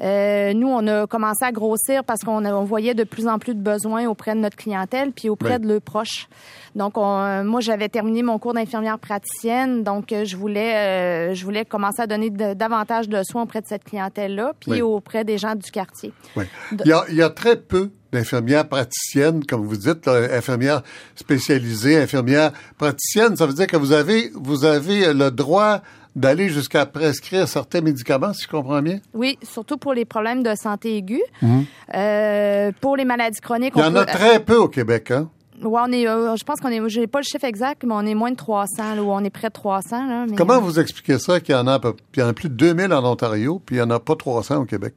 [0.00, 3.60] Euh, nous, on a commencé à grossir parce qu'on voyait de plus en plus de
[3.60, 6.28] besoins auprès de notre clientèle puis auprès de leurs proches.
[6.74, 11.64] Donc, euh, moi, j'avais terminé mon cours d'infirmière praticienne, donc euh, je voulais, je voulais
[11.64, 15.70] commencer à donner davantage de soins auprès de cette clientèle-là, puis auprès des gens du
[15.70, 16.12] quartier.
[16.36, 16.44] Oui.
[16.72, 20.82] Il, y a, il y a très peu d'infirmières praticiennes, comme vous dites, infirmières
[21.14, 23.36] spécialisées, infirmières praticiennes.
[23.36, 25.82] Ça veut dire que vous avez, vous avez le droit
[26.16, 29.00] d'aller jusqu'à prescrire certains médicaments, si je comprends bien?
[29.12, 31.22] Oui, surtout pour les problèmes de santé aiguë.
[31.42, 31.64] Mhm.
[31.94, 33.74] Euh, pour les maladies chroniques...
[33.76, 35.28] Il y en a très peu au Québec, hein?
[35.62, 38.04] Oui, on est, euh, je pense qu'on est, j'ai pas le chiffre exact, mais on
[38.04, 40.06] est moins de 300, ou on est près de 300.
[40.06, 41.80] Là, Comment euh, vous expliquez ça qu'il y en a,
[42.16, 44.16] il y en a plus de 2000 en Ontario, puis il n'y en a pas
[44.16, 44.94] 300 au Québec?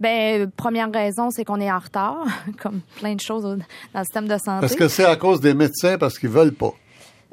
[0.00, 2.24] Ben, première raison, c'est qu'on est en retard,
[2.62, 4.66] comme plein de choses dans le système de santé.
[4.66, 6.72] Est-ce que c'est à cause des médecins parce qu'ils veulent pas?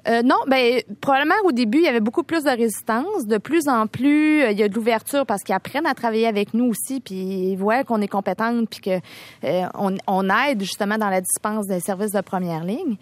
[0.08, 3.26] Euh, non, ben probablement au début, il y avait beaucoup plus de résistance.
[3.26, 6.28] De plus en plus, euh, il y a de l'ouverture parce qu'ils apprennent à travailler
[6.28, 9.00] avec nous aussi, puis ils voient qu'on est compétente, puis que
[9.44, 9.68] euh,
[10.08, 12.96] on, aide justement dans la dispense des services de première ligne.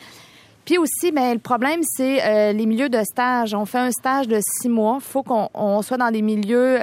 [0.63, 3.53] Puis aussi, ben, le problème, c'est les milieux de stage.
[3.53, 4.97] On fait un stage de six mois.
[4.99, 6.79] Il faut qu'on soit dans des milieux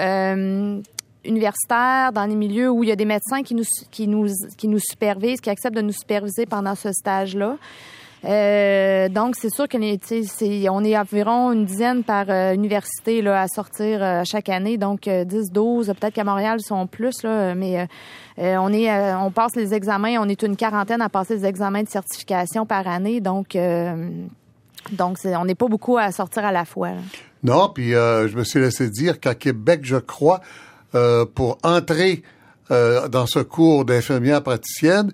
[1.24, 5.76] universitaires, dans des milieux où il y a des médecins qui nous, supervisent, qui acceptent
[5.76, 7.56] de nous superviser pendant ce stage-là.
[8.24, 13.42] Euh, donc, c'est sûr qu'on est, on est environ une dizaine par euh, université là,
[13.42, 14.78] à sortir euh, chaque année.
[14.78, 17.88] Donc, 10, 12, peut-être qu'à Montréal, ils sont plus, mais
[18.38, 21.88] on est on passe les examens, on est une quarantaine à passer les examens de
[21.88, 23.20] certification par année.
[23.20, 23.56] Donc,
[24.92, 26.90] donc on n'est pas beaucoup à sortir à la fois.
[27.42, 30.40] Non, puis je me suis laissé dire qu'à Québec, je crois,
[31.34, 32.22] pour entrer
[32.68, 35.12] dans ce cours d'infirmière praticienne,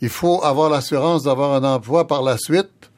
[0.00, 2.90] il faut avoir l'assurance d'avoir un emploi par la suite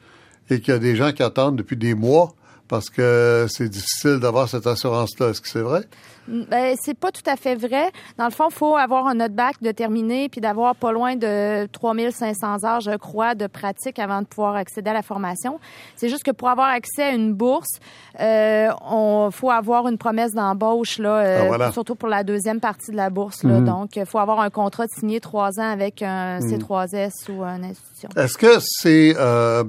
[0.49, 2.33] et qu'il y a des gens qui attendent depuis des mois
[2.71, 5.31] parce que c'est difficile d'avoir cette assurance-là.
[5.31, 5.81] Est-ce que c'est vrai?
[6.29, 7.91] Ben, c'est pas tout à fait vrai.
[8.17, 11.17] Dans le fond, il faut avoir un autre bac de terminer puis d'avoir pas loin
[11.17, 15.59] de 3500 heures, je crois, de pratique avant de pouvoir accéder à la formation.
[15.97, 17.79] C'est juste que pour avoir accès à une bourse,
[18.21, 22.91] euh, on faut avoir une promesse d'embauche là, euh, ah, surtout pour la deuxième partie
[22.91, 23.43] de la bourse.
[23.43, 23.59] Là.
[23.59, 23.65] Mhm.
[23.65, 26.57] Donc, il faut avoir un contrat signé trois ans avec un mhm.
[26.57, 28.07] C3S ou une institution.
[28.15, 29.65] Est-ce que c'est euh,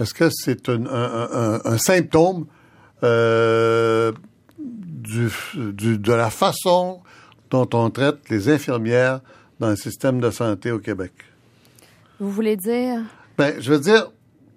[0.00, 2.46] est-ce que c'est un, un, un, symptôme
[3.02, 4.12] euh,
[4.58, 7.00] du, de la façon
[7.50, 9.20] dont on traite les infirmières
[9.60, 11.12] dans le système de santé au Québec?
[12.18, 13.00] Vous voulez dire?
[13.36, 14.10] Ben, je veux dire,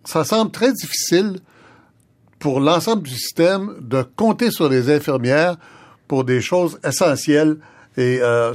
[0.03, 1.39] ça semble très difficile
[2.39, 5.57] pour l'ensemble du système de compter sur les infirmières
[6.07, 7.57] pour des choses essentielles.
[7.97, 8.53] Et euh,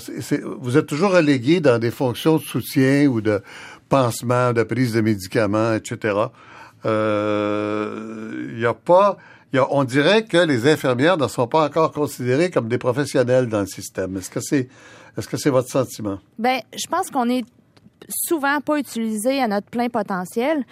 [0.60, 3.42] vous êtes toujours relégué dans des fonctions de soutien ou de
[3.88, 6.14] pansement, de prise de médicaments, etc.
[6.84, 9.16] Il euh, n'y a pas
[9.70, 13.66] on dirait que les infirmières ne sont pas encore considérées comme des professionnels dans le
[13.66, 14.16] système.
[14.16, 14.68] Est-ce que c'est
[15.18, 16.18] est-ce que c'est votre sentiment?
[16.38, 17.44] Ben, je pense qu'on est
[18.08, 20.64] souvent pas utilisé à notre plein potentiel.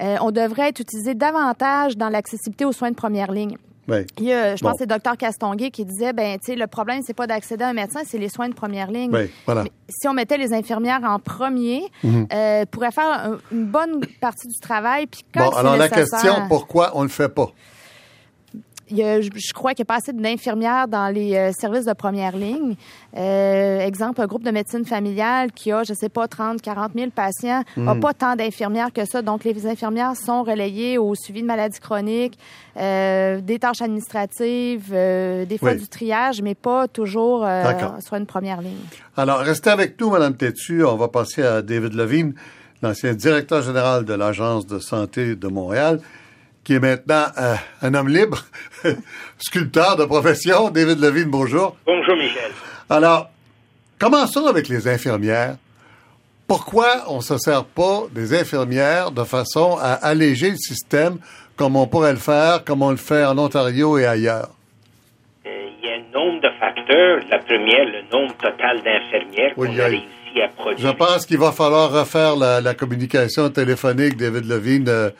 [0.00, 3.56] Euh, on devrait être utilisé davantage dans l'accessibilité aux soins de première ligne.
[3.88, 3.98] Oui.
[4.18, 6.56] Il y a, je pense que c'est le docteur Castonguay qui disait, ben, tu sais,
[6.56, 9.10] le problème, c'est pas d'accéder à un médecin, c'est les soins de première ligne.
[9.14, 9.64] Oui, voilà.
[9.88, 12.26] si on mettait les infirmières en premier, mhm.
[12.32, 15.06] euh, pourrait faire une bonne partie du travail.
[15.06, 17.52] Puis quand bon, alors la question, pourquoi on le fait pas?
[18.90, 22.76] Je, crois qu'il n'y a pas assez d'infirmières dans les euh, services de première ligne.
[23.16, 27.10] Euh, exemple, un groupe de médecine familiale qui a, je sais pas, 30, 40 000
[27.10, 28.00] patients, n'a hmm.
[28.00, 29.22] pas tant d'infirmières que ça.
[29.22, 32.38] Donc, les infirmières sont relayées au suivi de maladies chroniques,
[32.76, 37.46] euh, des tâches administratives, des fois du triage, mais pas toujours
[38.00, 38.72] sur une première ligne.
[39.16, 40.84] Alors, restez avec nous, Mme Tétu.
[40.84, 42.34] On va passer à David Levine,
[42.82, 46.00] l'ancien directeur général de l'Agence de santé de Montréal
[46.66, 48.38] qui est maintenant euh, un homme libre,
[49.38, 50.68] sculpteur de profession.
[50.74, 51.76] David Levine, bonjour.
[51.86, 52.50] Bonjour, Michel.
[52.90, 53.30] Alors,
[54.00, 55.58] commençons avec les infirmières.
[56.48, 61.18] Pourquoi on ne se sert pas des infirmières de façon à alléger le système
[61.54, 64.50] comme on pourrait le faire, comme on le fait en Ontario et ailleurs?
[65.46, 67.20] Euh, il y a un nombre de facteurs.
[67.30, 70.88] La première, le nombre total d'infirmières qu'on a réussi à produire.
[70.88, 74.88] Je pense qu'il va falloir refaire la, communication téléphonique, David Levine.
[74.88, 75.10] Euh,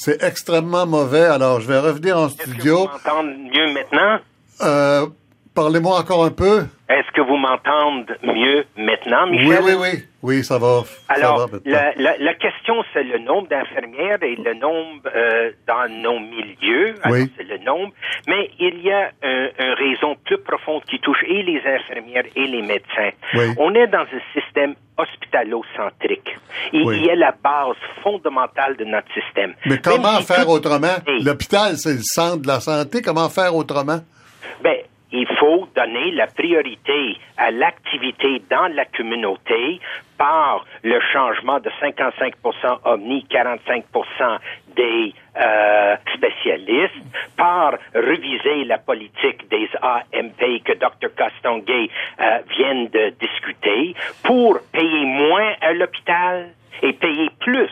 [0.00, 1.24] c'est extrêmement mauvais.
[1.24, 2.84] Alors, je vais revenir en studio.
[2.84, 4.18] Est-ce que vous mieux maintenant?
[4.62, 5.06] Euh,
[5.54, 6.66] Parlez-moi encore un peu.
[6.88, 9.60] Est-ce que vous m'entendez mieux maintenant, Michel?
[9.62, 10.04] Oui, oui, oui.
[10.22, 10.82] Oui, ça va.
[11.08, 16.94] Alors, la, question, c'est le nombre d'infirmières et le nombre euh, dans nos milieux.
[17.10, 17.30] oui.
[17.36, 17.92] C'est le nombre.
[18.28, 22.62] Mais il y a une raison plus profonde qui touche et les infirmières et les
[22.62, 23.10] médecins.
[23.34, 23.54] Oui.
[23.58, 26.36] On est dans un système hospitalo-centrique.
[26.72, 29.54] Il y a la base fondamentale de notre système.
[29.66, 30.96] Mais comment faire autrement?
[31.24, 33.00] L'hôpital, c'est le centre de la santé.
[33.02, 34.00] Comment faire autrement?
[34.62, 34.76] Ben,
[35.12, 39.80] il faut donner la priorité à l'activité dans la communauté
[40.18, 44.38] par le changement de 55% Omni, 45%
[44.76, 46.94] des euh, spécialistes,
[47.36, 51.14] par reviser la politique des AMP que Dr.
[51.16, 51.88] Castonguay
[52.20, 56.50] euh, vient de discuter, pour payer moins à l'hôpital
[56.82, 57.70] et payer plus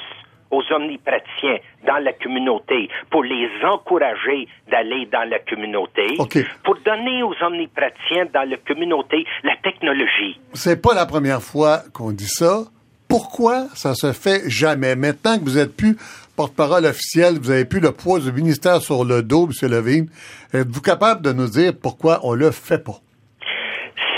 [0.50, 6.16] aux omnipraticiens dans la communauté, pour les encourager d'aller dans la communauté,
[6.64, 10.40] pour donner aux omnipraticiens dans la communauté la technologie.
[10.54, 12.64] C'est pas la première fois qu'on dit ça.
[13.08, 14.94] Pourquoi ça se fait jamais?
[14.94, 15.96] Maintenant que vous êtes plus
[16.36, 19.70] porte-parole officielle, vous avez plus le poids du ministère sur le dos, M.
[19.70, 20.10] Levine,
[20.52, 23.00] êtes-vous capable de nous dire pourquoi on le fait pas?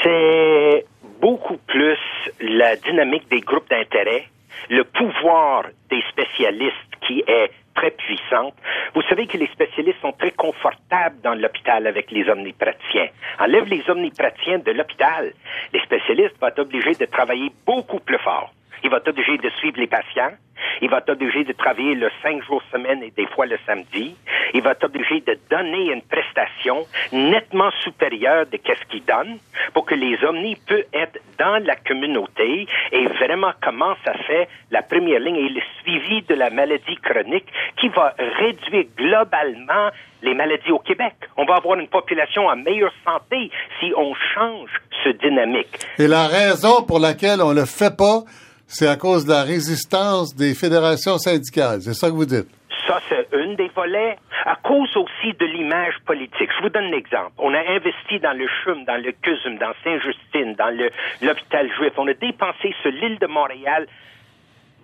[0.02, 0.84] C'est
[1.20, 1.98] beaucoup plus
[2.40, 4.24] la dynamique des groupes d'intérêt
[4.68, 8.54] le pouvoir des spécialistes qui est très puissante.
[8.94, 13.08] Vous savez que les spécialistes sont très confortables dans l'hôpital avec les omnipraticiens.
[13.38, 15.32] Enlève les omnipraticiens de l'hôpital,
[15.72, 18.52] les spécialistes vont être obligés de travailler beaucoup plus fort.
[18.82, 20.32] Il va être obligé de suivre les patients.
[20.82, 24.16] Il va être obligé de travailler le cinq jours semaine et des fois le samedi.
[24.54, 29.38] Il va être obligé de donner une prestation nettement supérieure de ce qu'il donne
[29.74, 34.82] pour que les omnis puissent être dans la communauté et vraiment comment ça fait la
[34.82, 37.46] première ligne et le suivi de la maladie chronique
[37.78, 39.90] qui va réduire globalement
[40.22, 41.14] les maladies au Québec.
[41.36, 44.70] On va avoir une population en meilleure santé si on change
[45.04, 45.78] ce dynamique.
[45.98, 48.20] Et la raison pour laquelle on le fait pas,
[48.70, 51.82] c'est à cause de la résistance des fédérations syndicales.
[51.82, 52.46] C'est ça que vous dites?
[52.86, 54.16] Ça, c'est une des volets.
[54.46, 56.48] À cause aussi de l'image politique.
[56.56, 57.32] Je vous donne un exemple.
[57.38, 60.70] On a investi dans le CHUM, dans le CUSUM, dans Saint-Justine, dans
[61.20, 61.92] l'hôpital juif.
[61.96, 63.86] On a dépensé sur l'île de Montréal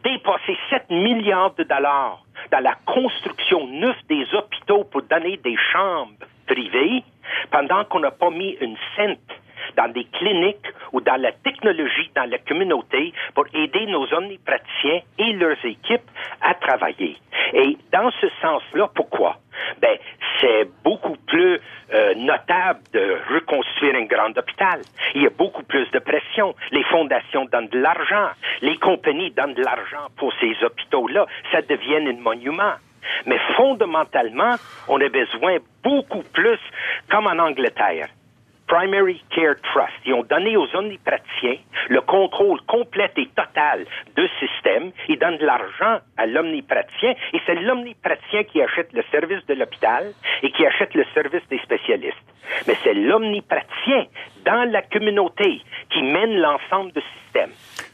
[0.03, 6.27] dépassé 7 milliards de dollars dans la construction neuve des hôpitaux pour donner des chambres
[6.47, 7.03] privées,
[7.51, 9.19] pendant qu'on n'a pas mis une cente
[9.77, 15.33] dans des cliniques ou dans la technologie dans la communauté pour aider nos omnipraticiens et
[15.33, 16.09] leurs équipes
[16.41, 17.17] à travailler.
[17.53, 19.37] Et dans ce sens-là, pourquoi?
[19.81, 19.97] Ben,
[20.41, 21.59] c'est beaucoup plus
[21.93, 24.83] euh, notable de reconstruire un grand hôpital.
[25.15, 26.55] Il y a beaucoup plus de pression.
[26.73, 28.29] Les fondations donnent de l'argent.
[28.61, 31.27] Les compagnies donnent de l'argent pour ces hôpitaux-là.
[31.53, 32.75] Ça devient un monument.
[33.27, 34.57] Mais fondamentalement,
[34.89, 36.59] on a besoin beaucoup plus,
[37.09, 38.09] comme en Angleterre,
[38.67, 39.95] Primary Care Trust.
[40.05, 44.91] Ils ont donné aux omnipraticiens le contrôle complet et total de système.
[45.09, 50.13] Ils donnent de l'argent à l'omnipraticien et c'est l'omnipraticien qui achète le service de l'hôpital
[50.43, 52.17] et qui achète le service des spécialistes.
[52.67, 54.07] Mais c'est l'omnipraticien
[54.45, 55.61] dans la communauté
[55.93, 57.51] qui mène l'ensemble du système.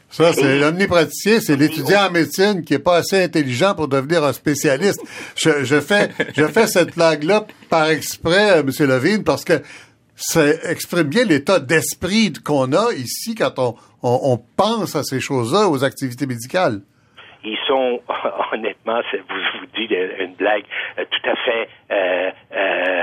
[0.09, 4.31] Ça, c'est l'omnipraticien, c'est l'étudiant en médecine qui est pas assez intelligent pour devenir un
[4.31, 5.01] spécialiste.
[5.35, 8.87] Je, je fais, je fais cette blague-là par exprès, euh, M.
[8.87, 9.53] Levine, parce que
[10.15, 15.67] ça exprime bien l'état d'esprit qu'on a ici quand on, on, pense à ces choses-là,
[15.67, 16.81] aux activités médicales.
[17.43, 17.99] Ils sont,
[18.53, 20.63] honnêtement, je vous dis une blague
[20.97, 23.02] euh, tout à fait euh, euh,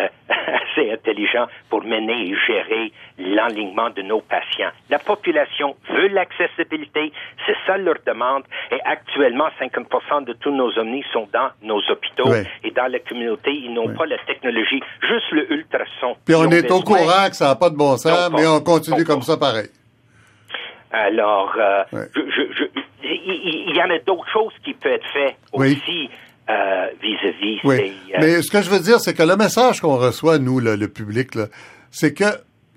[0.81, 4.71] assez intelligent pour mener et gérer l'enlignement de nos patients.
[4.89, 7.13] La population veut l'accessibilité,
[7.47, 12.33] c'est ça leur demande, et actuellement, 50 de tous nos omnis sont dans nos hôpitaux
[12.65, 13.53] et dans la communauté.
[13.53, 16.17] Ils n'ont pas la technologie, juste le ultrason.
[16.25, 19.05] Puis on est au courant que ça n'a pas de bon sens, mais on continue
[19.05, 19.69] comme ça pareil.
[20.93, 21.55] Alors,
[23.03, 26.11] il y, en a d'autres choses qui peuvent être faites aussi
[26.51, 27.59] euh, vis-à-vis.
[27.65, 27.93] oui.
[28.15, 30.89] Euh, Mais ce que je veux dire, c'est que le message qu'on reçoit, nous, le
[30.89, 31.31] public,
[31.91, 32.25] c'est que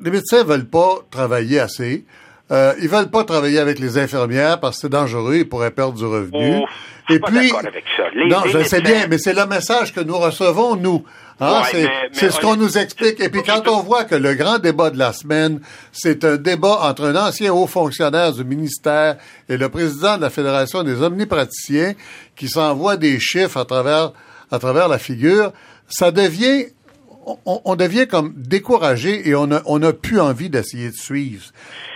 [0.04, 2.06] les médecins veulent pas travailler assez.
[2.52, 5.98] Euh, ils veulent pas travailler avec les infirmières parce que c'est dangereux, ils pourraient perdre
[5.98, 6.62] du revenu.
[7.10, 8.04] Et puis, avec ça.
[8.16, 11.04] non, je sais bien, mais c'est le message que nous recevons, nous.
[11.40, 11.64] Ah,
[12.12, 13.20] c'est ce qu'on nous explique.
[13.20, 15.60] Et puis quand on voit que le grand débat de la semaine,
[15.92, 19.18] c'est un débat entre un ancien haut fonctionnaire du ministère
[19.50, 21.94] et le président de la Fédération des omnipraticiens
[22.36, 24.12] qui s'envoie des chiffres à travers,
[24.52, 25.52] à travers la figure,
[25.88, 26.68] ça devient
[27.46, 31.46] on, devient comme découragé et on n'a on a plus envie d'essayer de suivre.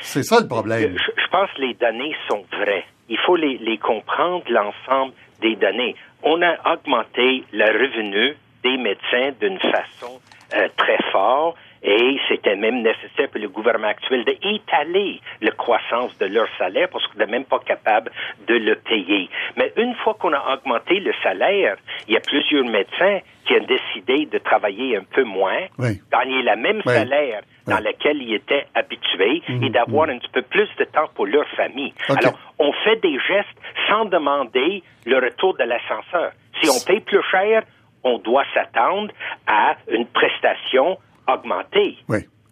[0.02, 0.96] C'est ça le problème.
[0.98, 2.86] Je, pense que les données sont vraies.
[3.10, 5.96] Il faut les, comprendre, l'ensemble des données.
[6.24, 10.20] On a augmenté le revenu des médecins d'une façon
[10.56, 16.26] euh, très forte Et c'était même nécessaire pour le gouvernement actuel d'étaler la croissance de
[16.26, 18.12] leur salaire parce qu'on n'est même pas capable
[18.48, 19.30] de le payer.
[19.56, 21.78] Mais une fois qu'on a augmenté le salaire,
[22.08, 25.68] il y a plusieurs médecins qui ont décidé de travailler un peu moins,
[26.12, 29.70] gagner le même salaire dans lequel ils étaient habitués et mhm.
[29.70, 31.94] d'avoir un petit peu plus de temps pour leur famille.
[32.10, 36.32] Alors, on fait des gestes sans demander le retour de l'ascenseur.
[36.62, 37.64] Si on paye plus cher,
[38.04, 39.12] on doit s'attendre
[39.48, 41.98] à une prestation augmentée.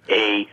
[0.09, 0.47] Et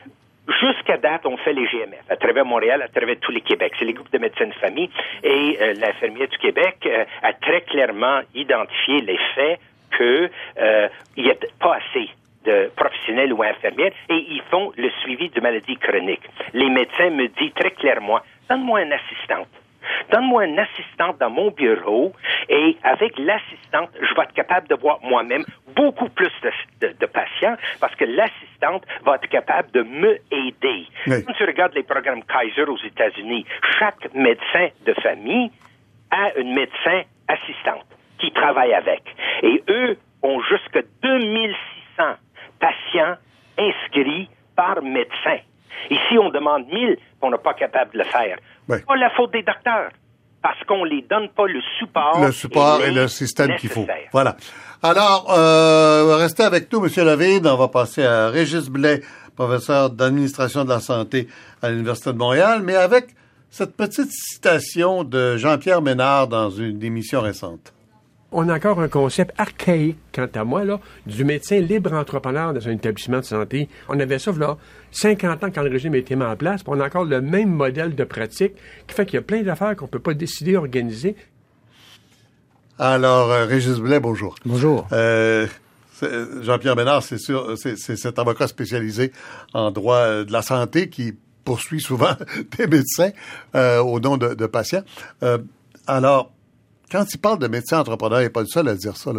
[0.61, 3.73] Jusqu'à date, on fait les GMF à travers Montréal, à travers tous les Québec.
[3.79, 4.91] C'est les groupes de médecins de famille
[5.23, 9.61] et euh, l'infirmière du Québec euh, a très clairement identifié les faits
[9.97, 10.31] qu'il
[10.61, 12.09] euh, n'y a pas assez
[12.45, 16.29] de professionnels ou infirmières et ils font le suivi de maladies chroniques.
[16.53, 19.49] Les médecins me disent très clairement, donne-moi une assistante.
[20.13, 22.13] Donne-moi une assistante dans mon bureau
[22.49, 26.31] et avec l'assistante, je vais être capable de voir moi-même beaucoup plus
[26.81, 30.87] de, patients parce que l'assistante va être capable de me aider.
[31.07, 33.45] Quand tu regardes les programmes Kaiser aux États-Unis,
[33.79, 35.51] chaque médecin de famille
[36.11, 37.87] a une médecin assistante
[38.23, 39.03] qui travaille avec.
[39.43, 42.05] Et eux ont jusqu'à 2600
[42.61, 43.17] patients
[43.59, 45.39] inscrits par médecin.
[45.91, 48.39] Ici, on demande 1000, on n'est pas capable de le faire.
[48.69, 49.91] Pas la faute des docteurs,
[50.41, 52.21] parce qu'on les donne pas le support.
[52.25, 53.87] Le support et, le système qu'il faut.
[54.13, 54.37] Voilà.
[54.83, 57.47] Alors, euh, restez avec nous, Monsieur Levine.
[57.47, 59.01] On va passer à Régis Blais,
[59.37, 61.27] professeur d'administration de la santé
[61.63, 63.07] à l'Université de Montréal, mais avec
[63.51, 67.73] cette petite citation de Jean-Pierre Ménard dans une émission récente
[68.33, 72.67] on a encore un concept archaïque, quant à moi, là, du médecin libre entrepreneur dans
[72.67, 73.69] un établissement de santé.
[73.89, 74.57] On avait ça, là,
[74.91, 77.51] 50 ans quand le régime était mis en place, puis on a encore le même
[77.51, 78.55] modèle de pratique
[78.87, 81.15] qui fait qu'il y a plein d'affaires qu'on peut pas décider, organiser.
[82.79, 84.35] Alors, euh, Régis Blais, bonjour.
[84.45, 84.89] Bonjour.
[84.93, 85.47] Euh,
[86.41, 89.13] Jean-Pierre Ménard, c'est sûr, c'est cet avocat spécialisé
[89.55, 91.15] en droit euh, de la santé qui
[91.45, 92.17] poursuit souvent
[92.59, 93.11] des médecins
[93.55, 94.83] au nom de, de patients.
[95.87, 96.33] alors,
[96.93, 99.13] quand il parle de médecin entrepreneur, il n'est pas le seul à dire ça.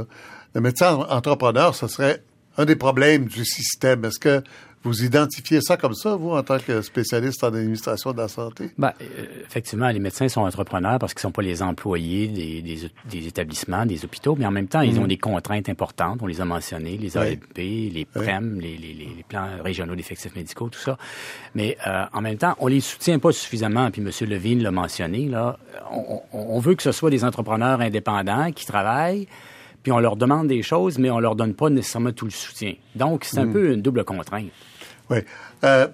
[0.53, 2.23] Le médecin entrepreneur, ce serait
[2.57, 4.05] un des problèmes du système.
[4.05, 4.43] Est-ce que
[4.83, 8.69] vous identifiez ça comme ça, vous, en tant que spécialiste en administration de la santé?
[8.77, 12.61] Ben, euh, effectivement, les médecins sont entrepreneurs parce qu'ils ne sont pas les employés des,
[12.61, 15.07] des, établissements, des hôpitaux, mais en même temps, ils ont mhm.
[15.07, 16.19] des contraintes importantes.
[16.21, 20.69] On les a mentionnées, les AEP, les PREM, les, les, les, plans régionaux d'effectifs médicaux,
[20.69, 20.97] tout ça.
[21.55, 23.89] Mais euh, en même temps, on les soutient pas suffisamment.
[23.89, 24.29] Puis M.
[24.29, 25.57] Levine l'a mentionné, là,
[25.91, 29.27] on, on veut que ce soit des entrepreneurs indépendants qui travaillent,
[29.81, 32.73] puis on leur demande des choses, mais on leur donne pas nécessairement tout le soutien.
[32.95, 33.53] Donc, c'est un mhm.
[33.53, 34.51] peu une double contrainte.
[35.13, 35.19] Oui.
[35.63, 35.87] Euh,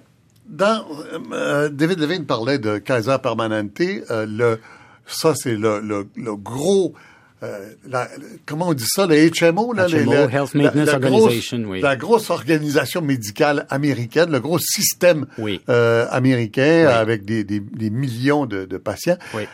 [0.50, 0.84] dans,
[1.32, 3.80] euh, David Levine parlait de Kaiser Permanente.
[3.80, 4.60] Euh, le,
[5.06, 6.94] ça, c'est le, le, le, gros...
[7.42, 8.06] Euh, la,
[8.44, 11.80] comment on dit ça, le HMO, là, HMO, Health Maintenance la, Organization, grosse, oui.
[11.80, 15.58] La grosse organisation médicale américaine, le gros système oui.
[15.70, 16.92] euh, américain oui.
[16.92, 19.16] avec des, des, des, millions de, de patients.
[19.32, 19.44] Oui.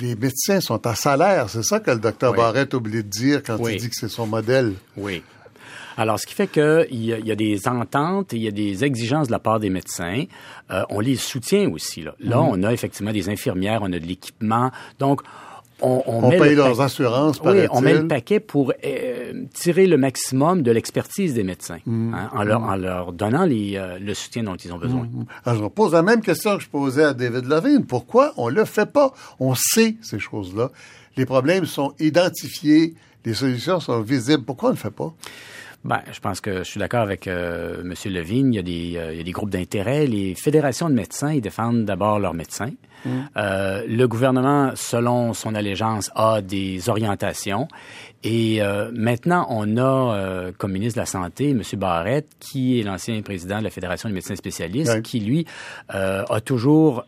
[0.00, 3.42] Les médecins sont à salaire, c'est ça que le docteur Barrett a oublié de dire
[3.42, 4.72] quand il dit que c'est son modèle?
[4.96, 5.22] Oui.
[5.96, 8.84] Alors, ce qui fait qu'il y, y, a des ententes et il y a des
[8.84, 10.24] exigences de la part des médecins.
[10.70, 12.02] Euh, on les soutient aussi.
[12.02, 12.48] Là, là mm-hmm.
[12.50, 14.70] on a effectivement des infirmières, on a de l'équipement.
[14.98, 15.22] Donc,
[15.80, 19.86] on, on, on met paye leurs assurances, Oui, on met le paquet pour euh, tirer
[19.86, 22.14] le maximum de l'expertise des médecins, mm-hmm.
[22.14, 25.08] hein, en, leur, en leur donnant les, euh, le soutien dont ils ont besoin.
[25.44, 27.84] Alors, je pose la même question que je posais à David Levine.
[27.86, 29.12] Pourquoi on le fait pas?
[29.40, 30.70] On sait ces choses-là.
[31.16, 34.44] Les problèmes sont identifiés, les solutions sont visibles.
[34.44, 35.12] Pourquoi on ne le fait pas?
[35.84, 37.92] Ben, je pense que je suis d'accord avec euh, M.
[38.06, 38.54] Levine.
[38.54, 40.06] Il y a des, euh, il y a des groupes d'intérêt.
[40.06, 42.70] Les fédérations de médecins, ils défendent d'abord leurs médecins.
[43.04, 43.10] Mm.
[43.36, 47.68] Euh, le gouvernement, selon son allégeance, a des orientations.
[48.22, 49.82] Et euh, maintenant, on a
[50.16, 51.60] euh, comme ministre de la Santé, M.
[51.76, 55.46] Barrette, qui est l'ancien président de la Fédération des médecins spécialistes, qui, lui,
[55.88, 57.04] a toujours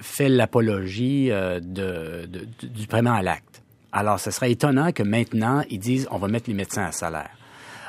[0.00, 3.62] fait l'apologie de, de, du paiement à l'acte.
[3.92, 7.30] Alors, ce serait étonnant que maintenant, ils disent on va mettre les médecins à salaire.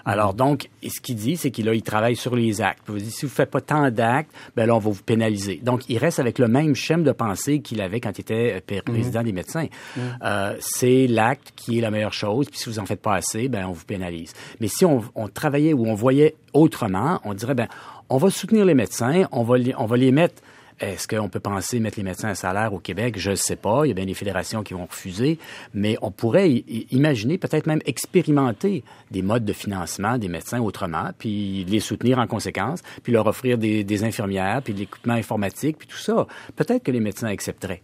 [0.05, 2.83] Alors donc, ce qu'il dit, c'est qu'il il travaille sur les actes.
[2.89, 5.59] Il dit, si vous ne faites pas tant d'actes, ben là, on va vous pénaliser.
[5.63, 8.81] Donc, il reste avec le même schéma de pensée qu'il avait quand il était euh,
[8.81, 9.67] président des médecins.
[9.95, 10.01] Mhm.
[10.23, 13.47] Euh, c'est l'acte qui est la meilleure chose, puis si vous en faites pas assez,
[13.47, 14.33] ben on vous pénalise.
[14.59, 17.67] Mais si on, on travaillait ou on voyait autrement, on dirait, ben
[18.09, 20.41] on va soutenir les médecins, on va on va les mettre
[20.79, 23.15] est-ce qu'on peut penser mettre les médecins à salaire au Québec?
[23.17, 23.85] Je ne sais pas.
[23.85, 25.37] Il y a bien des fédérations qui vont refuser.
[25.73, 26.49] Mais on pourrait
[26.91, 32.27] imaginer, peut-être même expérimenter des modes de financement des médecins autrement, puis les soutenir en
[32.27, 36.27] conséquence, puis leur offrir des, infirmières, puis de l'équipement informatique, puis tout ça.
[36.55, 37.81] Peut-être que les médecins accepteraient.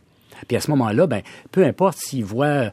[0.47, 1.21] Puis à ce moment-là, ben,
[1.51, 2.71] peu importe s'ils voient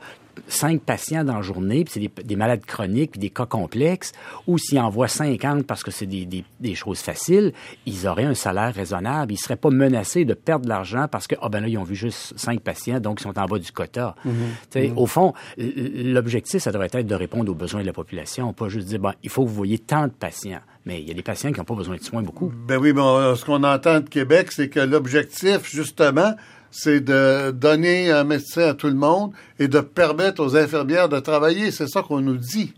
[0.49, 4.13] cinq patients dans la journée, puis c'est des, malades chroniques, puis des cas complexes,
[4.47, 7.53] ou s'ils envoient 50 parce que c'est des, des, choses faciles,
[7.87, 9.33] ils auraient un salaire raisonnable.
[9.33, 11.85] Ils seraient pas menacés de perdre de l'argent parce que, ah ben là, ils ont
[11.85, 14.15] vu juste cinq patients, donc ils sont en bas du quota.
[14.27, 14.95] Mm-hmm.
[14.97, 18.89] Au fond, l'objectif, ça devrait être de répondre aux besoins de la population, pas juste
[18.89, 20.61] dire, bon, il faut que vous voyez tant de patients.
[20.85, 22.53] Mais il y a des patients qui n'ont pas besoin de soins beaucoup.
[22.67, 23.03] Ben oui, mais
[23.37, 26.35] ce qu'on entend de Québec, c'est que l'objectif, justement,
[26.73, 31.21] c'est de donner un médecin à tout le monde et de permettre aux infirmières de
[31.21, 31.71] travailler.
[31.71, 32.75] C'est ça qu'on nous dit.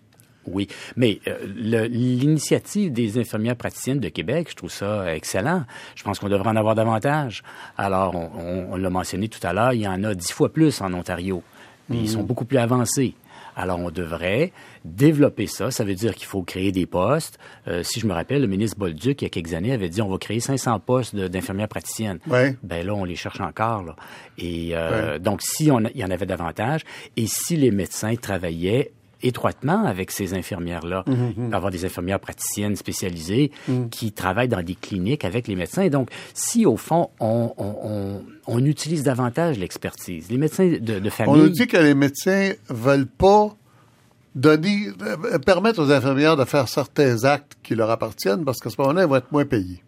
[0.46, 1.38] Oui, mais euh,
[1.88, 5.64] l'initiative des infirmières praticiennes de Québec, je trouve ça excellent.
[5.94, 7.42] Je pense qu'on devrait en avoir davantage.
[7.78, 10.92] Alors, on, l'a mentionné tout à l'heure, il y en a dix fois plus en
[10.92, 11.42] Ontario.
[11.90, 12.26] Ils sont mhm.
[12.26, 13.14] beaucoup plus avancés.
[13.56, 14.52] Alors, on devrait
[14.84, 15.70] développer ça.
[15.70, 17.38] Ça veut dire qu'il faut créer des postes.
[17.68, 20.02] Euh, si je me rappelle, le ministre Bolduc, il y a quelques années, avait dit
[20.02, 22.18] on va créer 500 postes d'infirmières praticiennes.
[22.26, 22.56] Ouais.
[22.62, 23.82] Ben là, on les cherche encore.
[23.82, 23.96] Là.
[24.38, 26.82] Et euh, donc, si on il y en avait davantage,
[27.16, 28.92] et si les médecins travaillaient
[29.24, 31.54] étroitement avec ces infirmières-là, mm-hmm, mm-hmm.
[31.54, 33.88] avoir des infirmières praticiennes spécialisées mm.
[33.88, 35.88] qui travaillent dans des cliniques avec les médecins.
[35.88, 41.34] Donc, si au fond, on, on, on, utilise davantage l'expertise, les médecins de, de, famille...
[41.34, 43.56] On nous dit que les médecins veulent pas
[44.34, 48.76] donner, euh, permettre aux infirmières de faire certains actes qui leur appartiennent parce qu'à ce
[48.78, 49.82] moment-là, elles vont être moins payées.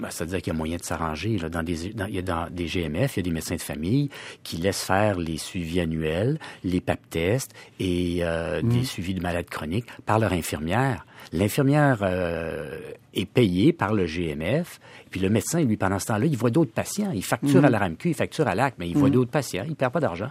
[0.00, 1.36] Ben, C'est-à-dire qu'il y a moyen de s'arranger.
[1.50, 4.10] Dans des, il y a dans des GMF, il y a des médecins de famille
[4.42, 8.84] qui laissent faire les suivis annuels, les PAP tests et euh, des mm.
[8.84, 11.06] suivis de malades chroniques par leur infirmière.
[11.32, 12.78] L'infirmière euh,
[13.14, 14.80] est payée par le GMF,
[15.10, 17.10] puis le médecin, lui, pendant ce temps-là, il voit d'autres patients.
[17.14, 17.66] Il facture mm.
[17.66, 19.12] à la RAMQ, il facture à l'AC, mais il voit mm.
[19.12, 19.64] d'autres patients.
[19.68, 20.30] Il perd pas d'argent.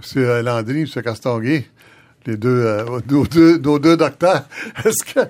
[0.00, 1.02] C'est Landry, M.
[1.02, 1.64] Castonguay
[2.26, 4.44] les deux, euh, nos, deux, nos deux docteurs.
[4.84, 5.20] Est-ce que,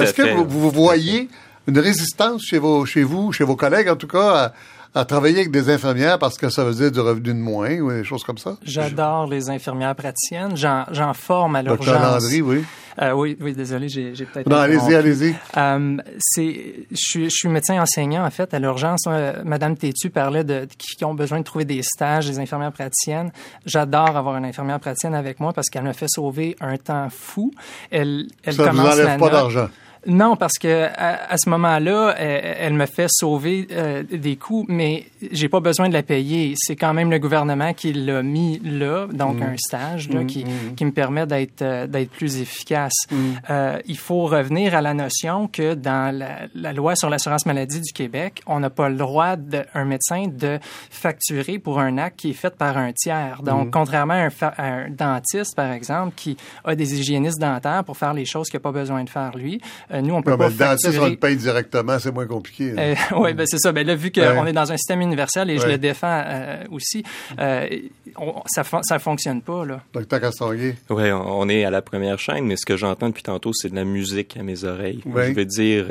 [0.00, 1.28] est-ce que vous, voyez
[1.66, 4.52] une résistance chez vos, chez vous, chez vos collègues en tout cas,
[4.94, 7.90] à travailler avec des infirmières parce que ça veut dire du revenu de moins ou
[7.90, 8.56] des choses comme ça?
[8.62, 10.56] J'adore les infirmières praticiennes.
[10.56, 11.86] J'en forme à l'urgence.
[11.86, 12.64] Docteur Landry, oui.
[13.00, 14.46] Euh, oui, oui, désolé, j'ai peut-être.
[14.46, 15.34] Non, allez-y, allez-y.
[15.56, 19.04] Euh, c'est, je, suis médecin enseignant en fait à l'urgence.
[19.06, 23.32] Euh, Madame Tétu parlait de qui ont besoin de trouver des stages, des infirmières praticiennes.
[23.64, 27.50] J'adore avoir une infirmière praticienne avec moi parce qu'elle me fait sauver un temps fou.
[27.90, 29.68] Elle, elle ça commence vous enlève pas d'argent.
[30.06, 35.48] Non, parce que à, ce moment-là, elle, me fait sauver euh, des coûts, mais j'ai
[35.48, 36.54] pas besoin de la payer.
[36.56, 39.42] C'est quand même le gouvernement qui l'a mis là, donc mm.
[39.42, 40.74] un stage là, mm, qui, mm.
[40.76, 43.06] qui me permet d'être euh, d'être plus efficace.
[43.50, 47.80] Euh, il faut revenir à la notion que dans la, la loi sur l'assurance maladie
[47.80, 50.58] du Québec, on n'a pas le droit d'un médecin de
[50.90, 53.42] facturer pour un acte qui est fait par un tiers.
[53.42, 57.96] Donc, contrairement à un, à un, dentiste, par exemple, qui a des hygiénistes dentaires pour
[57.96, 59.60] faire les choses qu'il n'a pas besoin de faire lui,
[59.91, 62.72] euh, nous, on peut pas ben, le on le paye directement, c'est moins compliqué.
[62.78, 63.72] Euh, oui, ben c'est ça.
[63.72, 67.04] Ben là, vu qu'on est dans un système universel et je le défends euh, aussi,
[67.36, 69.82] ça ça fonctionne pas là.
[69.92, 70.76] Docteur Castonguay.
[70.90, 73.76] Oui, on est à la première chaîne, mais ce que j'entends depuis tantôt, c'est de
[73.76, 75.02] la musique à mes oreilles.
[75.04, 75.86] Je veux dire,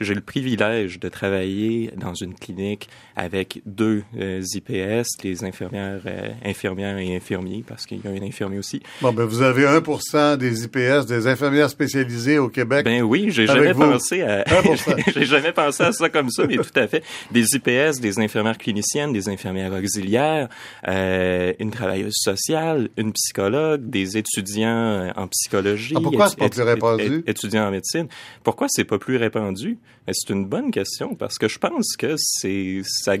[0.00, 6.02] j'ai le privilège de travailler dans une clinique avec deux IPS, les infirmières,
[6.44, 8.82] infirmières et infirmiers, parce qu'il y a un infirmier aussi.
[9.02, 12.84] Bon, ben vous avez 1% des IPS, des infirmières spécialisées au Québec.
[12.84, 14.44] Ben oui, j'ai jamais pensé à,
[15.14, 17.02] j'ai jamais pensé à ça comme ça, mais tout à fait.
[17.30, 20.48] Des IPS, des infirmières cliniciennes, des infirmières auxiliaires,
[20.88, 25.94] euh, une travailleuse sociale, une psychologue, des étudiants en psychologie.
[25.96, 27.24] Ah, pourquoi c'est pas plus répandu?
[27.26, 28.08] Étudiants en médecine.
[28.42, 29.78] Pourquoi c'est pas plus répandu?
[30.06, 33.14] Ben, c'est une bonne question parce que je pense que c'est ça,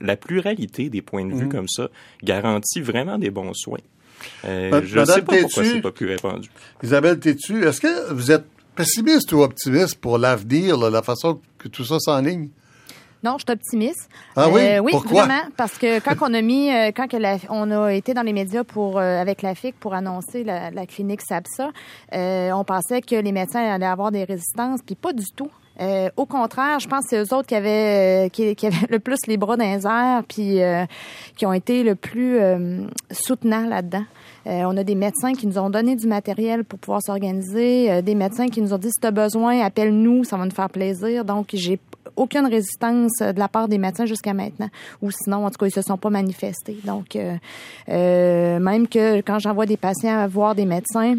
[0.00, 1.48] la pluralité des points de vue mm-hmm.
[1.48, 1.88] comme ça
[2.22, 3.78] garantit vraiment des bons soins.
[4.44, 6.48] Euh, je ne sais pas pourquoi c'est pas plus répandu.
[6.82, 8.44] Isabelle Tétu, est-ce que vous êtes
[8.76, 12.48] pessimiste ou optimiste pour l'avenir, la façon que tout ça s'enligne?
[13.26, 14.08] Non, je suis optimiste.
[14.36, 14.60] Ah oui?
[14.62, 15.24] Euh, oui, Pourquoi?
[15.24, 15.42] vraiment.
[15.56, 17.16] Parce que quand on a mis, euh, quand que
[17.50, 21.22] on a été dans les médias pour, euh, avec la FIC pour annoncer la, clinique
[21.22, 21.70] SAPSA,
[22.12, 25.50] on pensait que les médecins allaient avoir des résistances, puis pas du tout.
[26.16, 29.36] au contraire, je pense que c'est eux autres qui avaient, qui, avaient le plus les
[29.36, 30.60] bras dans les airs, puis
[31.36, 32.38] qui ont été le plus
[33.10, 34.04] soutenants là-dedans.
[34.46, 38.02] Euh, on a des médecins qui nous ont donné du matériel pour pouvoir s'organiser, euh,
[38.02, 40.70] des médecins qui nous ont dit si tu as besoin, appelle-nous, ça va nous faire
[40.70, 41.24] plaisir.
[41.24, 41.80] Donc, j'ai
[42.14, 44.68] aucune résistance euh, de la part des médecins jusqu'à maintenant.
[45.02, 46.76] Ou sinon, en tout cas, ils se sont pas manifestés.
[46.84, 47.16] Donc,
[47.88, 51.16] même que quand j'envoie des patients voir des médecins,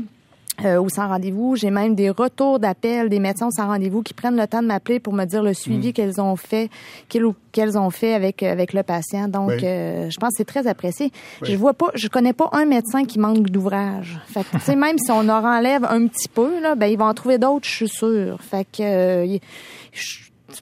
[0.66, 1.56] euh, ou sans rendez-vous.
[1.56, 5.00] J'ai même des retours d'appels des médecins sans rendez-vous qui prennent le temps de m'appeler
[5.00, 5.94] pour me dire le suivi mm.
[5.94, 6.70] qu'elles ont fait,
[7.10, 9.28] qu'elles ont fait avec euh, avec le patient.
[9.28, 11.12] Donc, euh, je pense que c'est très apprécié.
[11.44, 14.20] Je vois pas, je connais pas un médecin qui manque d'ouvrage.
[14.28, 16.98] Fait que, tu sais, même si on en enlève un petit peu, là, ben ils
[16.98, 18.40] vont en trouver d'autres, je suis sûre.
[18.42, 19.40] Fait que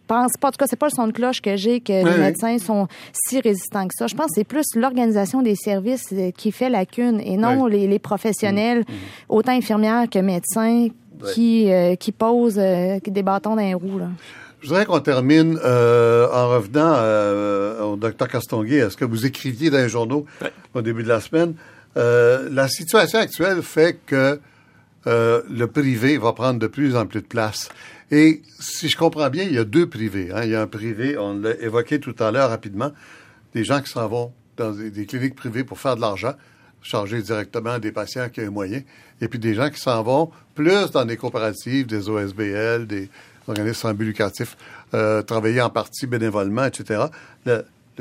[0.07, 2.17] pense pas, en tout cas, c'est pas le son de cloche que j'ai que les
[2.17, 4.07] médecins sont si résistants que ça.
[4.07, 7.99] Je pense que c'est plus l'organisation des services euh, qui fait lacune et non les,
[7.99, 8.91] professionnels, mm.
[8.91, 8.95] Mm.
[9.29, 10.87] autant infirmières que médecins,
[11.33, 13.99] qui, euh, qui posent des bâtons dans les roues.
[13.99, 14.09] Là.
[14.61, 16.95] Je voudrais qu'on termine en revenant
[17.85, 20.25] au docteur Castonguay à ce que vous écriviez dans les journaux
[20.73, 21.53] au début de la semaine.
[21.95, 24.39] la situation actuelle fait que
[25.05, 27.69] le privé va prendre de plus en plus de place.
[28.11, 30.29] Et si je comprends bien, il y a deux privés.
[30.31, 30.43] Hein.
[30.43, 32.91] Il y a un privé, on l'a évoqué tout à l'heure rapidement,
[33.53, 36.33] des gens qui s'en vont dans des, cliniques privées pour faire de l'argent,
[36.81, 38.81] charger directement des patients qui ont un moyen,
[39.21, 43.09] et puis des gens qui s'en vont plus dans des coopératives, des OSBL, des
[43.47, 44.55] organismes sans but lucratif,
[44.93, 47.05] euh, travailler en partie bénévolement, etc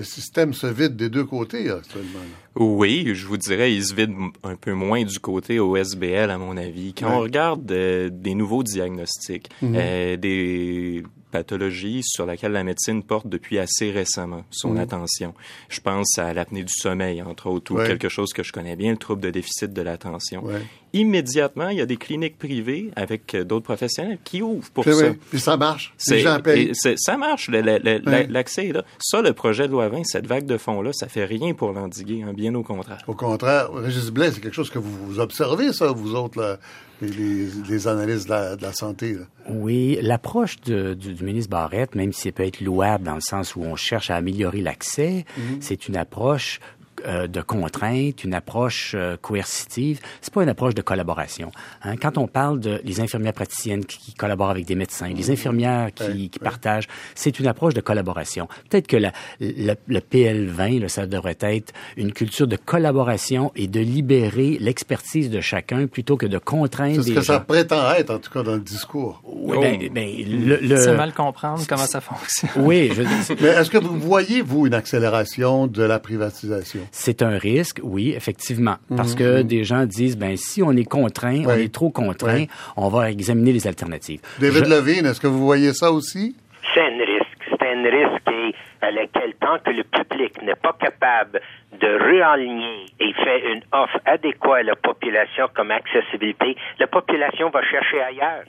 [0.03, 2.21] système se vide des deux côtés actuellement.
[2.57, 6.57] Oui, je vous dirais, il se vide un peu moins du côté OSBL, à mon
[6.57, 6.95] avis.
[6.95, 9.75] Quand on regarde euh, des nouveaux diagnostics, mhm.
[9.77, 11.03] euh, des
[11.35, 15.35] pathologie sur laquelle la médecine porte depuis assez récemment son attention.
[15.69, 18.93] Je pense à l'apnée du sommeil, entre autres, ou quelque chose que je connais bien,
[18.93, 20.45] le trouble de déficit de l'attention.
[20.93, 25.07] Immédiatement, il y a des cliniques privées avec d'autres professionnels qui ouvrent pour ça.
[25.31, 25.93] Puis ça marche.
[25.99, 27.51] ça marche.
[27.51, 28.85] L'accès est là.
[29.01, 32.23] Ça, le projet de loi 20, cette vague de fonds-là, ça fait rien pour l'endiguer,
[32.23, 33.03] hein, bien au contraire.
[33.09, 33.73] Au contraire.
[33.73, 36.61] Régis Blais, c'est quelque chose que vous observez, ça, vous autres, là,
[37.07, 39.17] les, analyses de la, santé.
[39.49, 43.63] Oui, l'approche du, ministre Barrette, même si elle peut être louable dans le sens où
[43.63, 45.59] on cherche à améliorer l'accès, mhm.
[45.61, 46.61] c'est une approche
[47.07, 50.01] euh, de contrainte, une approche euh, coercitive.
[50.21, 51.51] C'est pas une approche de collaboration.
[51.83, 51.97] Hein.
[51.97, 56.31] Quand on parle de les infirmières praticiennes qui, collaborent avec des médecins, les infirmières qui,
[56.31, 58.49] qui partagent, c'est une approche de collaboration.
[58.71, 63.81] Peut-être que la, le PL20, là, ça devrait être une culture de collaboration et de
[63.81, 67.03] libérer l'expertise de chacun plutôt que de contraindre.
[67.03, 69.23] C'est ce que ça prétend être, en tout cas, dans le discours.
[69.25, 70.77] Oui, ben, ben, le, le...
[70.77, 72.51] C'est mal comprendre comment ça fonctionne.
[72.57, 73.03] Oui, je...
[73.41, 76.81] mais est-ce que vous voyez vous une accélération de la privatisation?
[76.97, 79.49] C'est un risque, oui, effectivement, parce que mhm.
[79.49, 82.45] des gens disent, ben si on est contraint, on est trop contraint,
[82.77, 84.21] on va examiner les alternatives.
[84.39, 86.37] David Levine, est-ce que vous voyez ça aussi?
[86.73, 87.27] C'est un risque.
[87.51, 91.41] C'est un risque et à lequel tant que le public n'est pas capable
[91.73, 97.63] de réaligner et faire une offre adéquate à la population comme accessibilité, la population va
[97.65, 98.45] chercher ailleurs.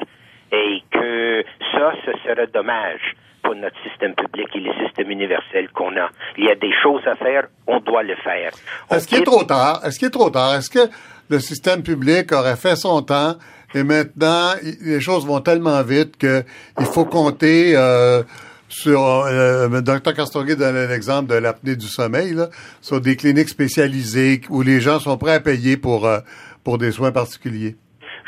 [0.52, 3.16] Et que ça, ce serait dommage
[3.46, 6.10] pour notre système public et les systèmes universels qu'on a.
[6.38, 8.52] Il y a des choses à faire, on doit le faire.
[8.92, 9.82] Est-ce qu'il est trop tard?
[9.86, 10.56] Est-ce qu'il est trop tard?
[10.56, 10.92] Est-ce que
[11.30, 13.36] le système public aurait fait son temps
[13.76, 18.24] et maintenant, les choses vont tellement vite qu'il faut compter euh,
[18.70, 19.02] sur...
[19.02, 22.48] Euh, Dr Castonguay donne l'exemple de l'apnée du sommeil, là,
[22.80, 26.20] sur des cliniques spécialisées où les gens sont prêts à payer pour, euh,
[26.64, 27.76] pour des soins particuliers.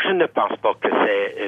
[0.03, 1.46] Je ne pense pas que c'est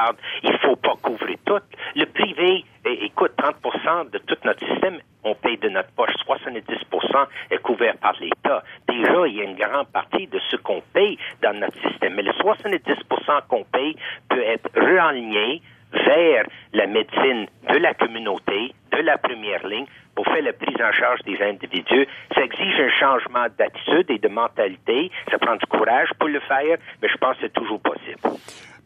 [0.00, 0.14] tard.
[0.42, 1.60] Il faut pas couvrir tout.
[1.94, 6.14] Le privé, écoute, 30% de tout notre système, on paye de notre poche.
[6.26, 8.62] 70% est couvert par l'État.
[8.88, 12.14] Déjà, il y a une grande partie de ce qu'on paye dans notre système.
[12.14, 13.96] Mais le 70% qu'on paye
[14.28, 20.42] peut être réaligné vers la médecine de la communauté, de la première ligne, pour faire
[20.42, 22.06] la prise en charge des individus.
[22.34, 25.10] Ça exige un changement d'attitude et de mentalité.
[25.30, 28.20] Ça prend du courage pour le faire, mais je pense que c'est toujours possible.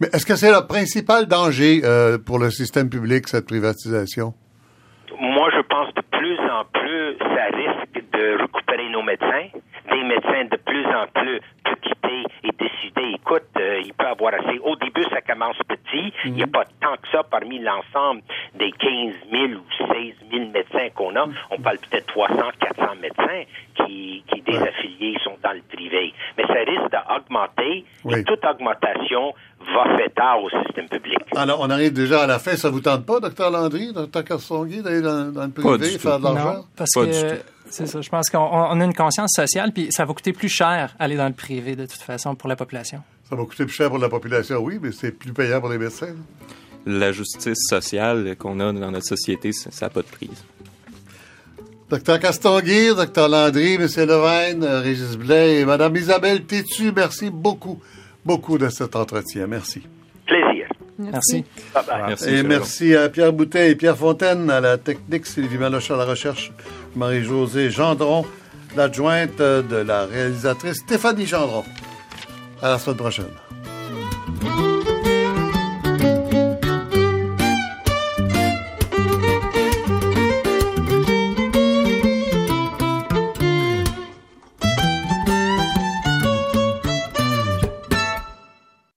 [0.01, 4.35] Mais est-ce que c'est le principal danger euh, pour le système public, cette privatisation?
[5.21, 9.49] Moi, je pense de plus en plus, ça risque de récupérer nos médecins,
[9.91, 11.41] des médecins de plus en plus
[12.43, 14.59] et décider, écoute, euh, il peut avoir assez.
[14.59, 16.13] Au début, ça commence petit.
[16.25, 16.53] Il n'y a mhm.
[16.53, 18.23] pas tant que ça parmi l'ensemble
[18.55, 21.27] des 15 000 ou 16 000 médecins qu'on a.
[21.51, 23.43] On parle peut-être 300, 400 médecins
[23.77, 26.13] qui, qui des affiliés sont dans le privé.
[26.37, 31.19] Mais ça risque d'augmenter et toute augmentation va faire tard au système public.
[31.37, 32.57] Alors, on arrive déjà à la fin.
[32.57, 36.65] Ça vous tente pas, docteur Landry, docteur Carsongui, d'aller dans, le privé, faire de l'argent?
[36.77, 38.01] parce que c'est ça.
[38.01, 41.27] Je pense qu'on a une conscience sociale, puis ça va coûter plus cher aller dans
[41.27, 43.03] le privé de toute façon pour la population.
[43.29, 45.79] Ça va coûter plus cher pour la population, oui, mais c'est plus payant pour les
[45.79, 46.15] médecins.
[46.87, 50.45] La justice sociale qu'on a dans notre société, ça n'a pas de prise.
[51.91, 53.83] Docteur Castonguay, docteur Landry, M.
[53.83, 57.81] Levine, Régis Blais et Mme Isabelle Tétu, merci beaucoup,
[58.25, 59.47] beaucoup de cet entretien.
[59.47, 59.83] Merci.
[60.99, 61.45] Merci.
[62.27, 66.05] et merci à Pierre Boutet et Pierre Fontaine à la technique, Sylvie Maloche à la
[66.05, 66.53] recherche,
[66.95, 68.25] Marie-Josée Gendron,
[68.77, 71.65] l'adjointe de la réalisatrice Stéphanie Gendron.
[72.63, 73.44] À la semaine prochaine.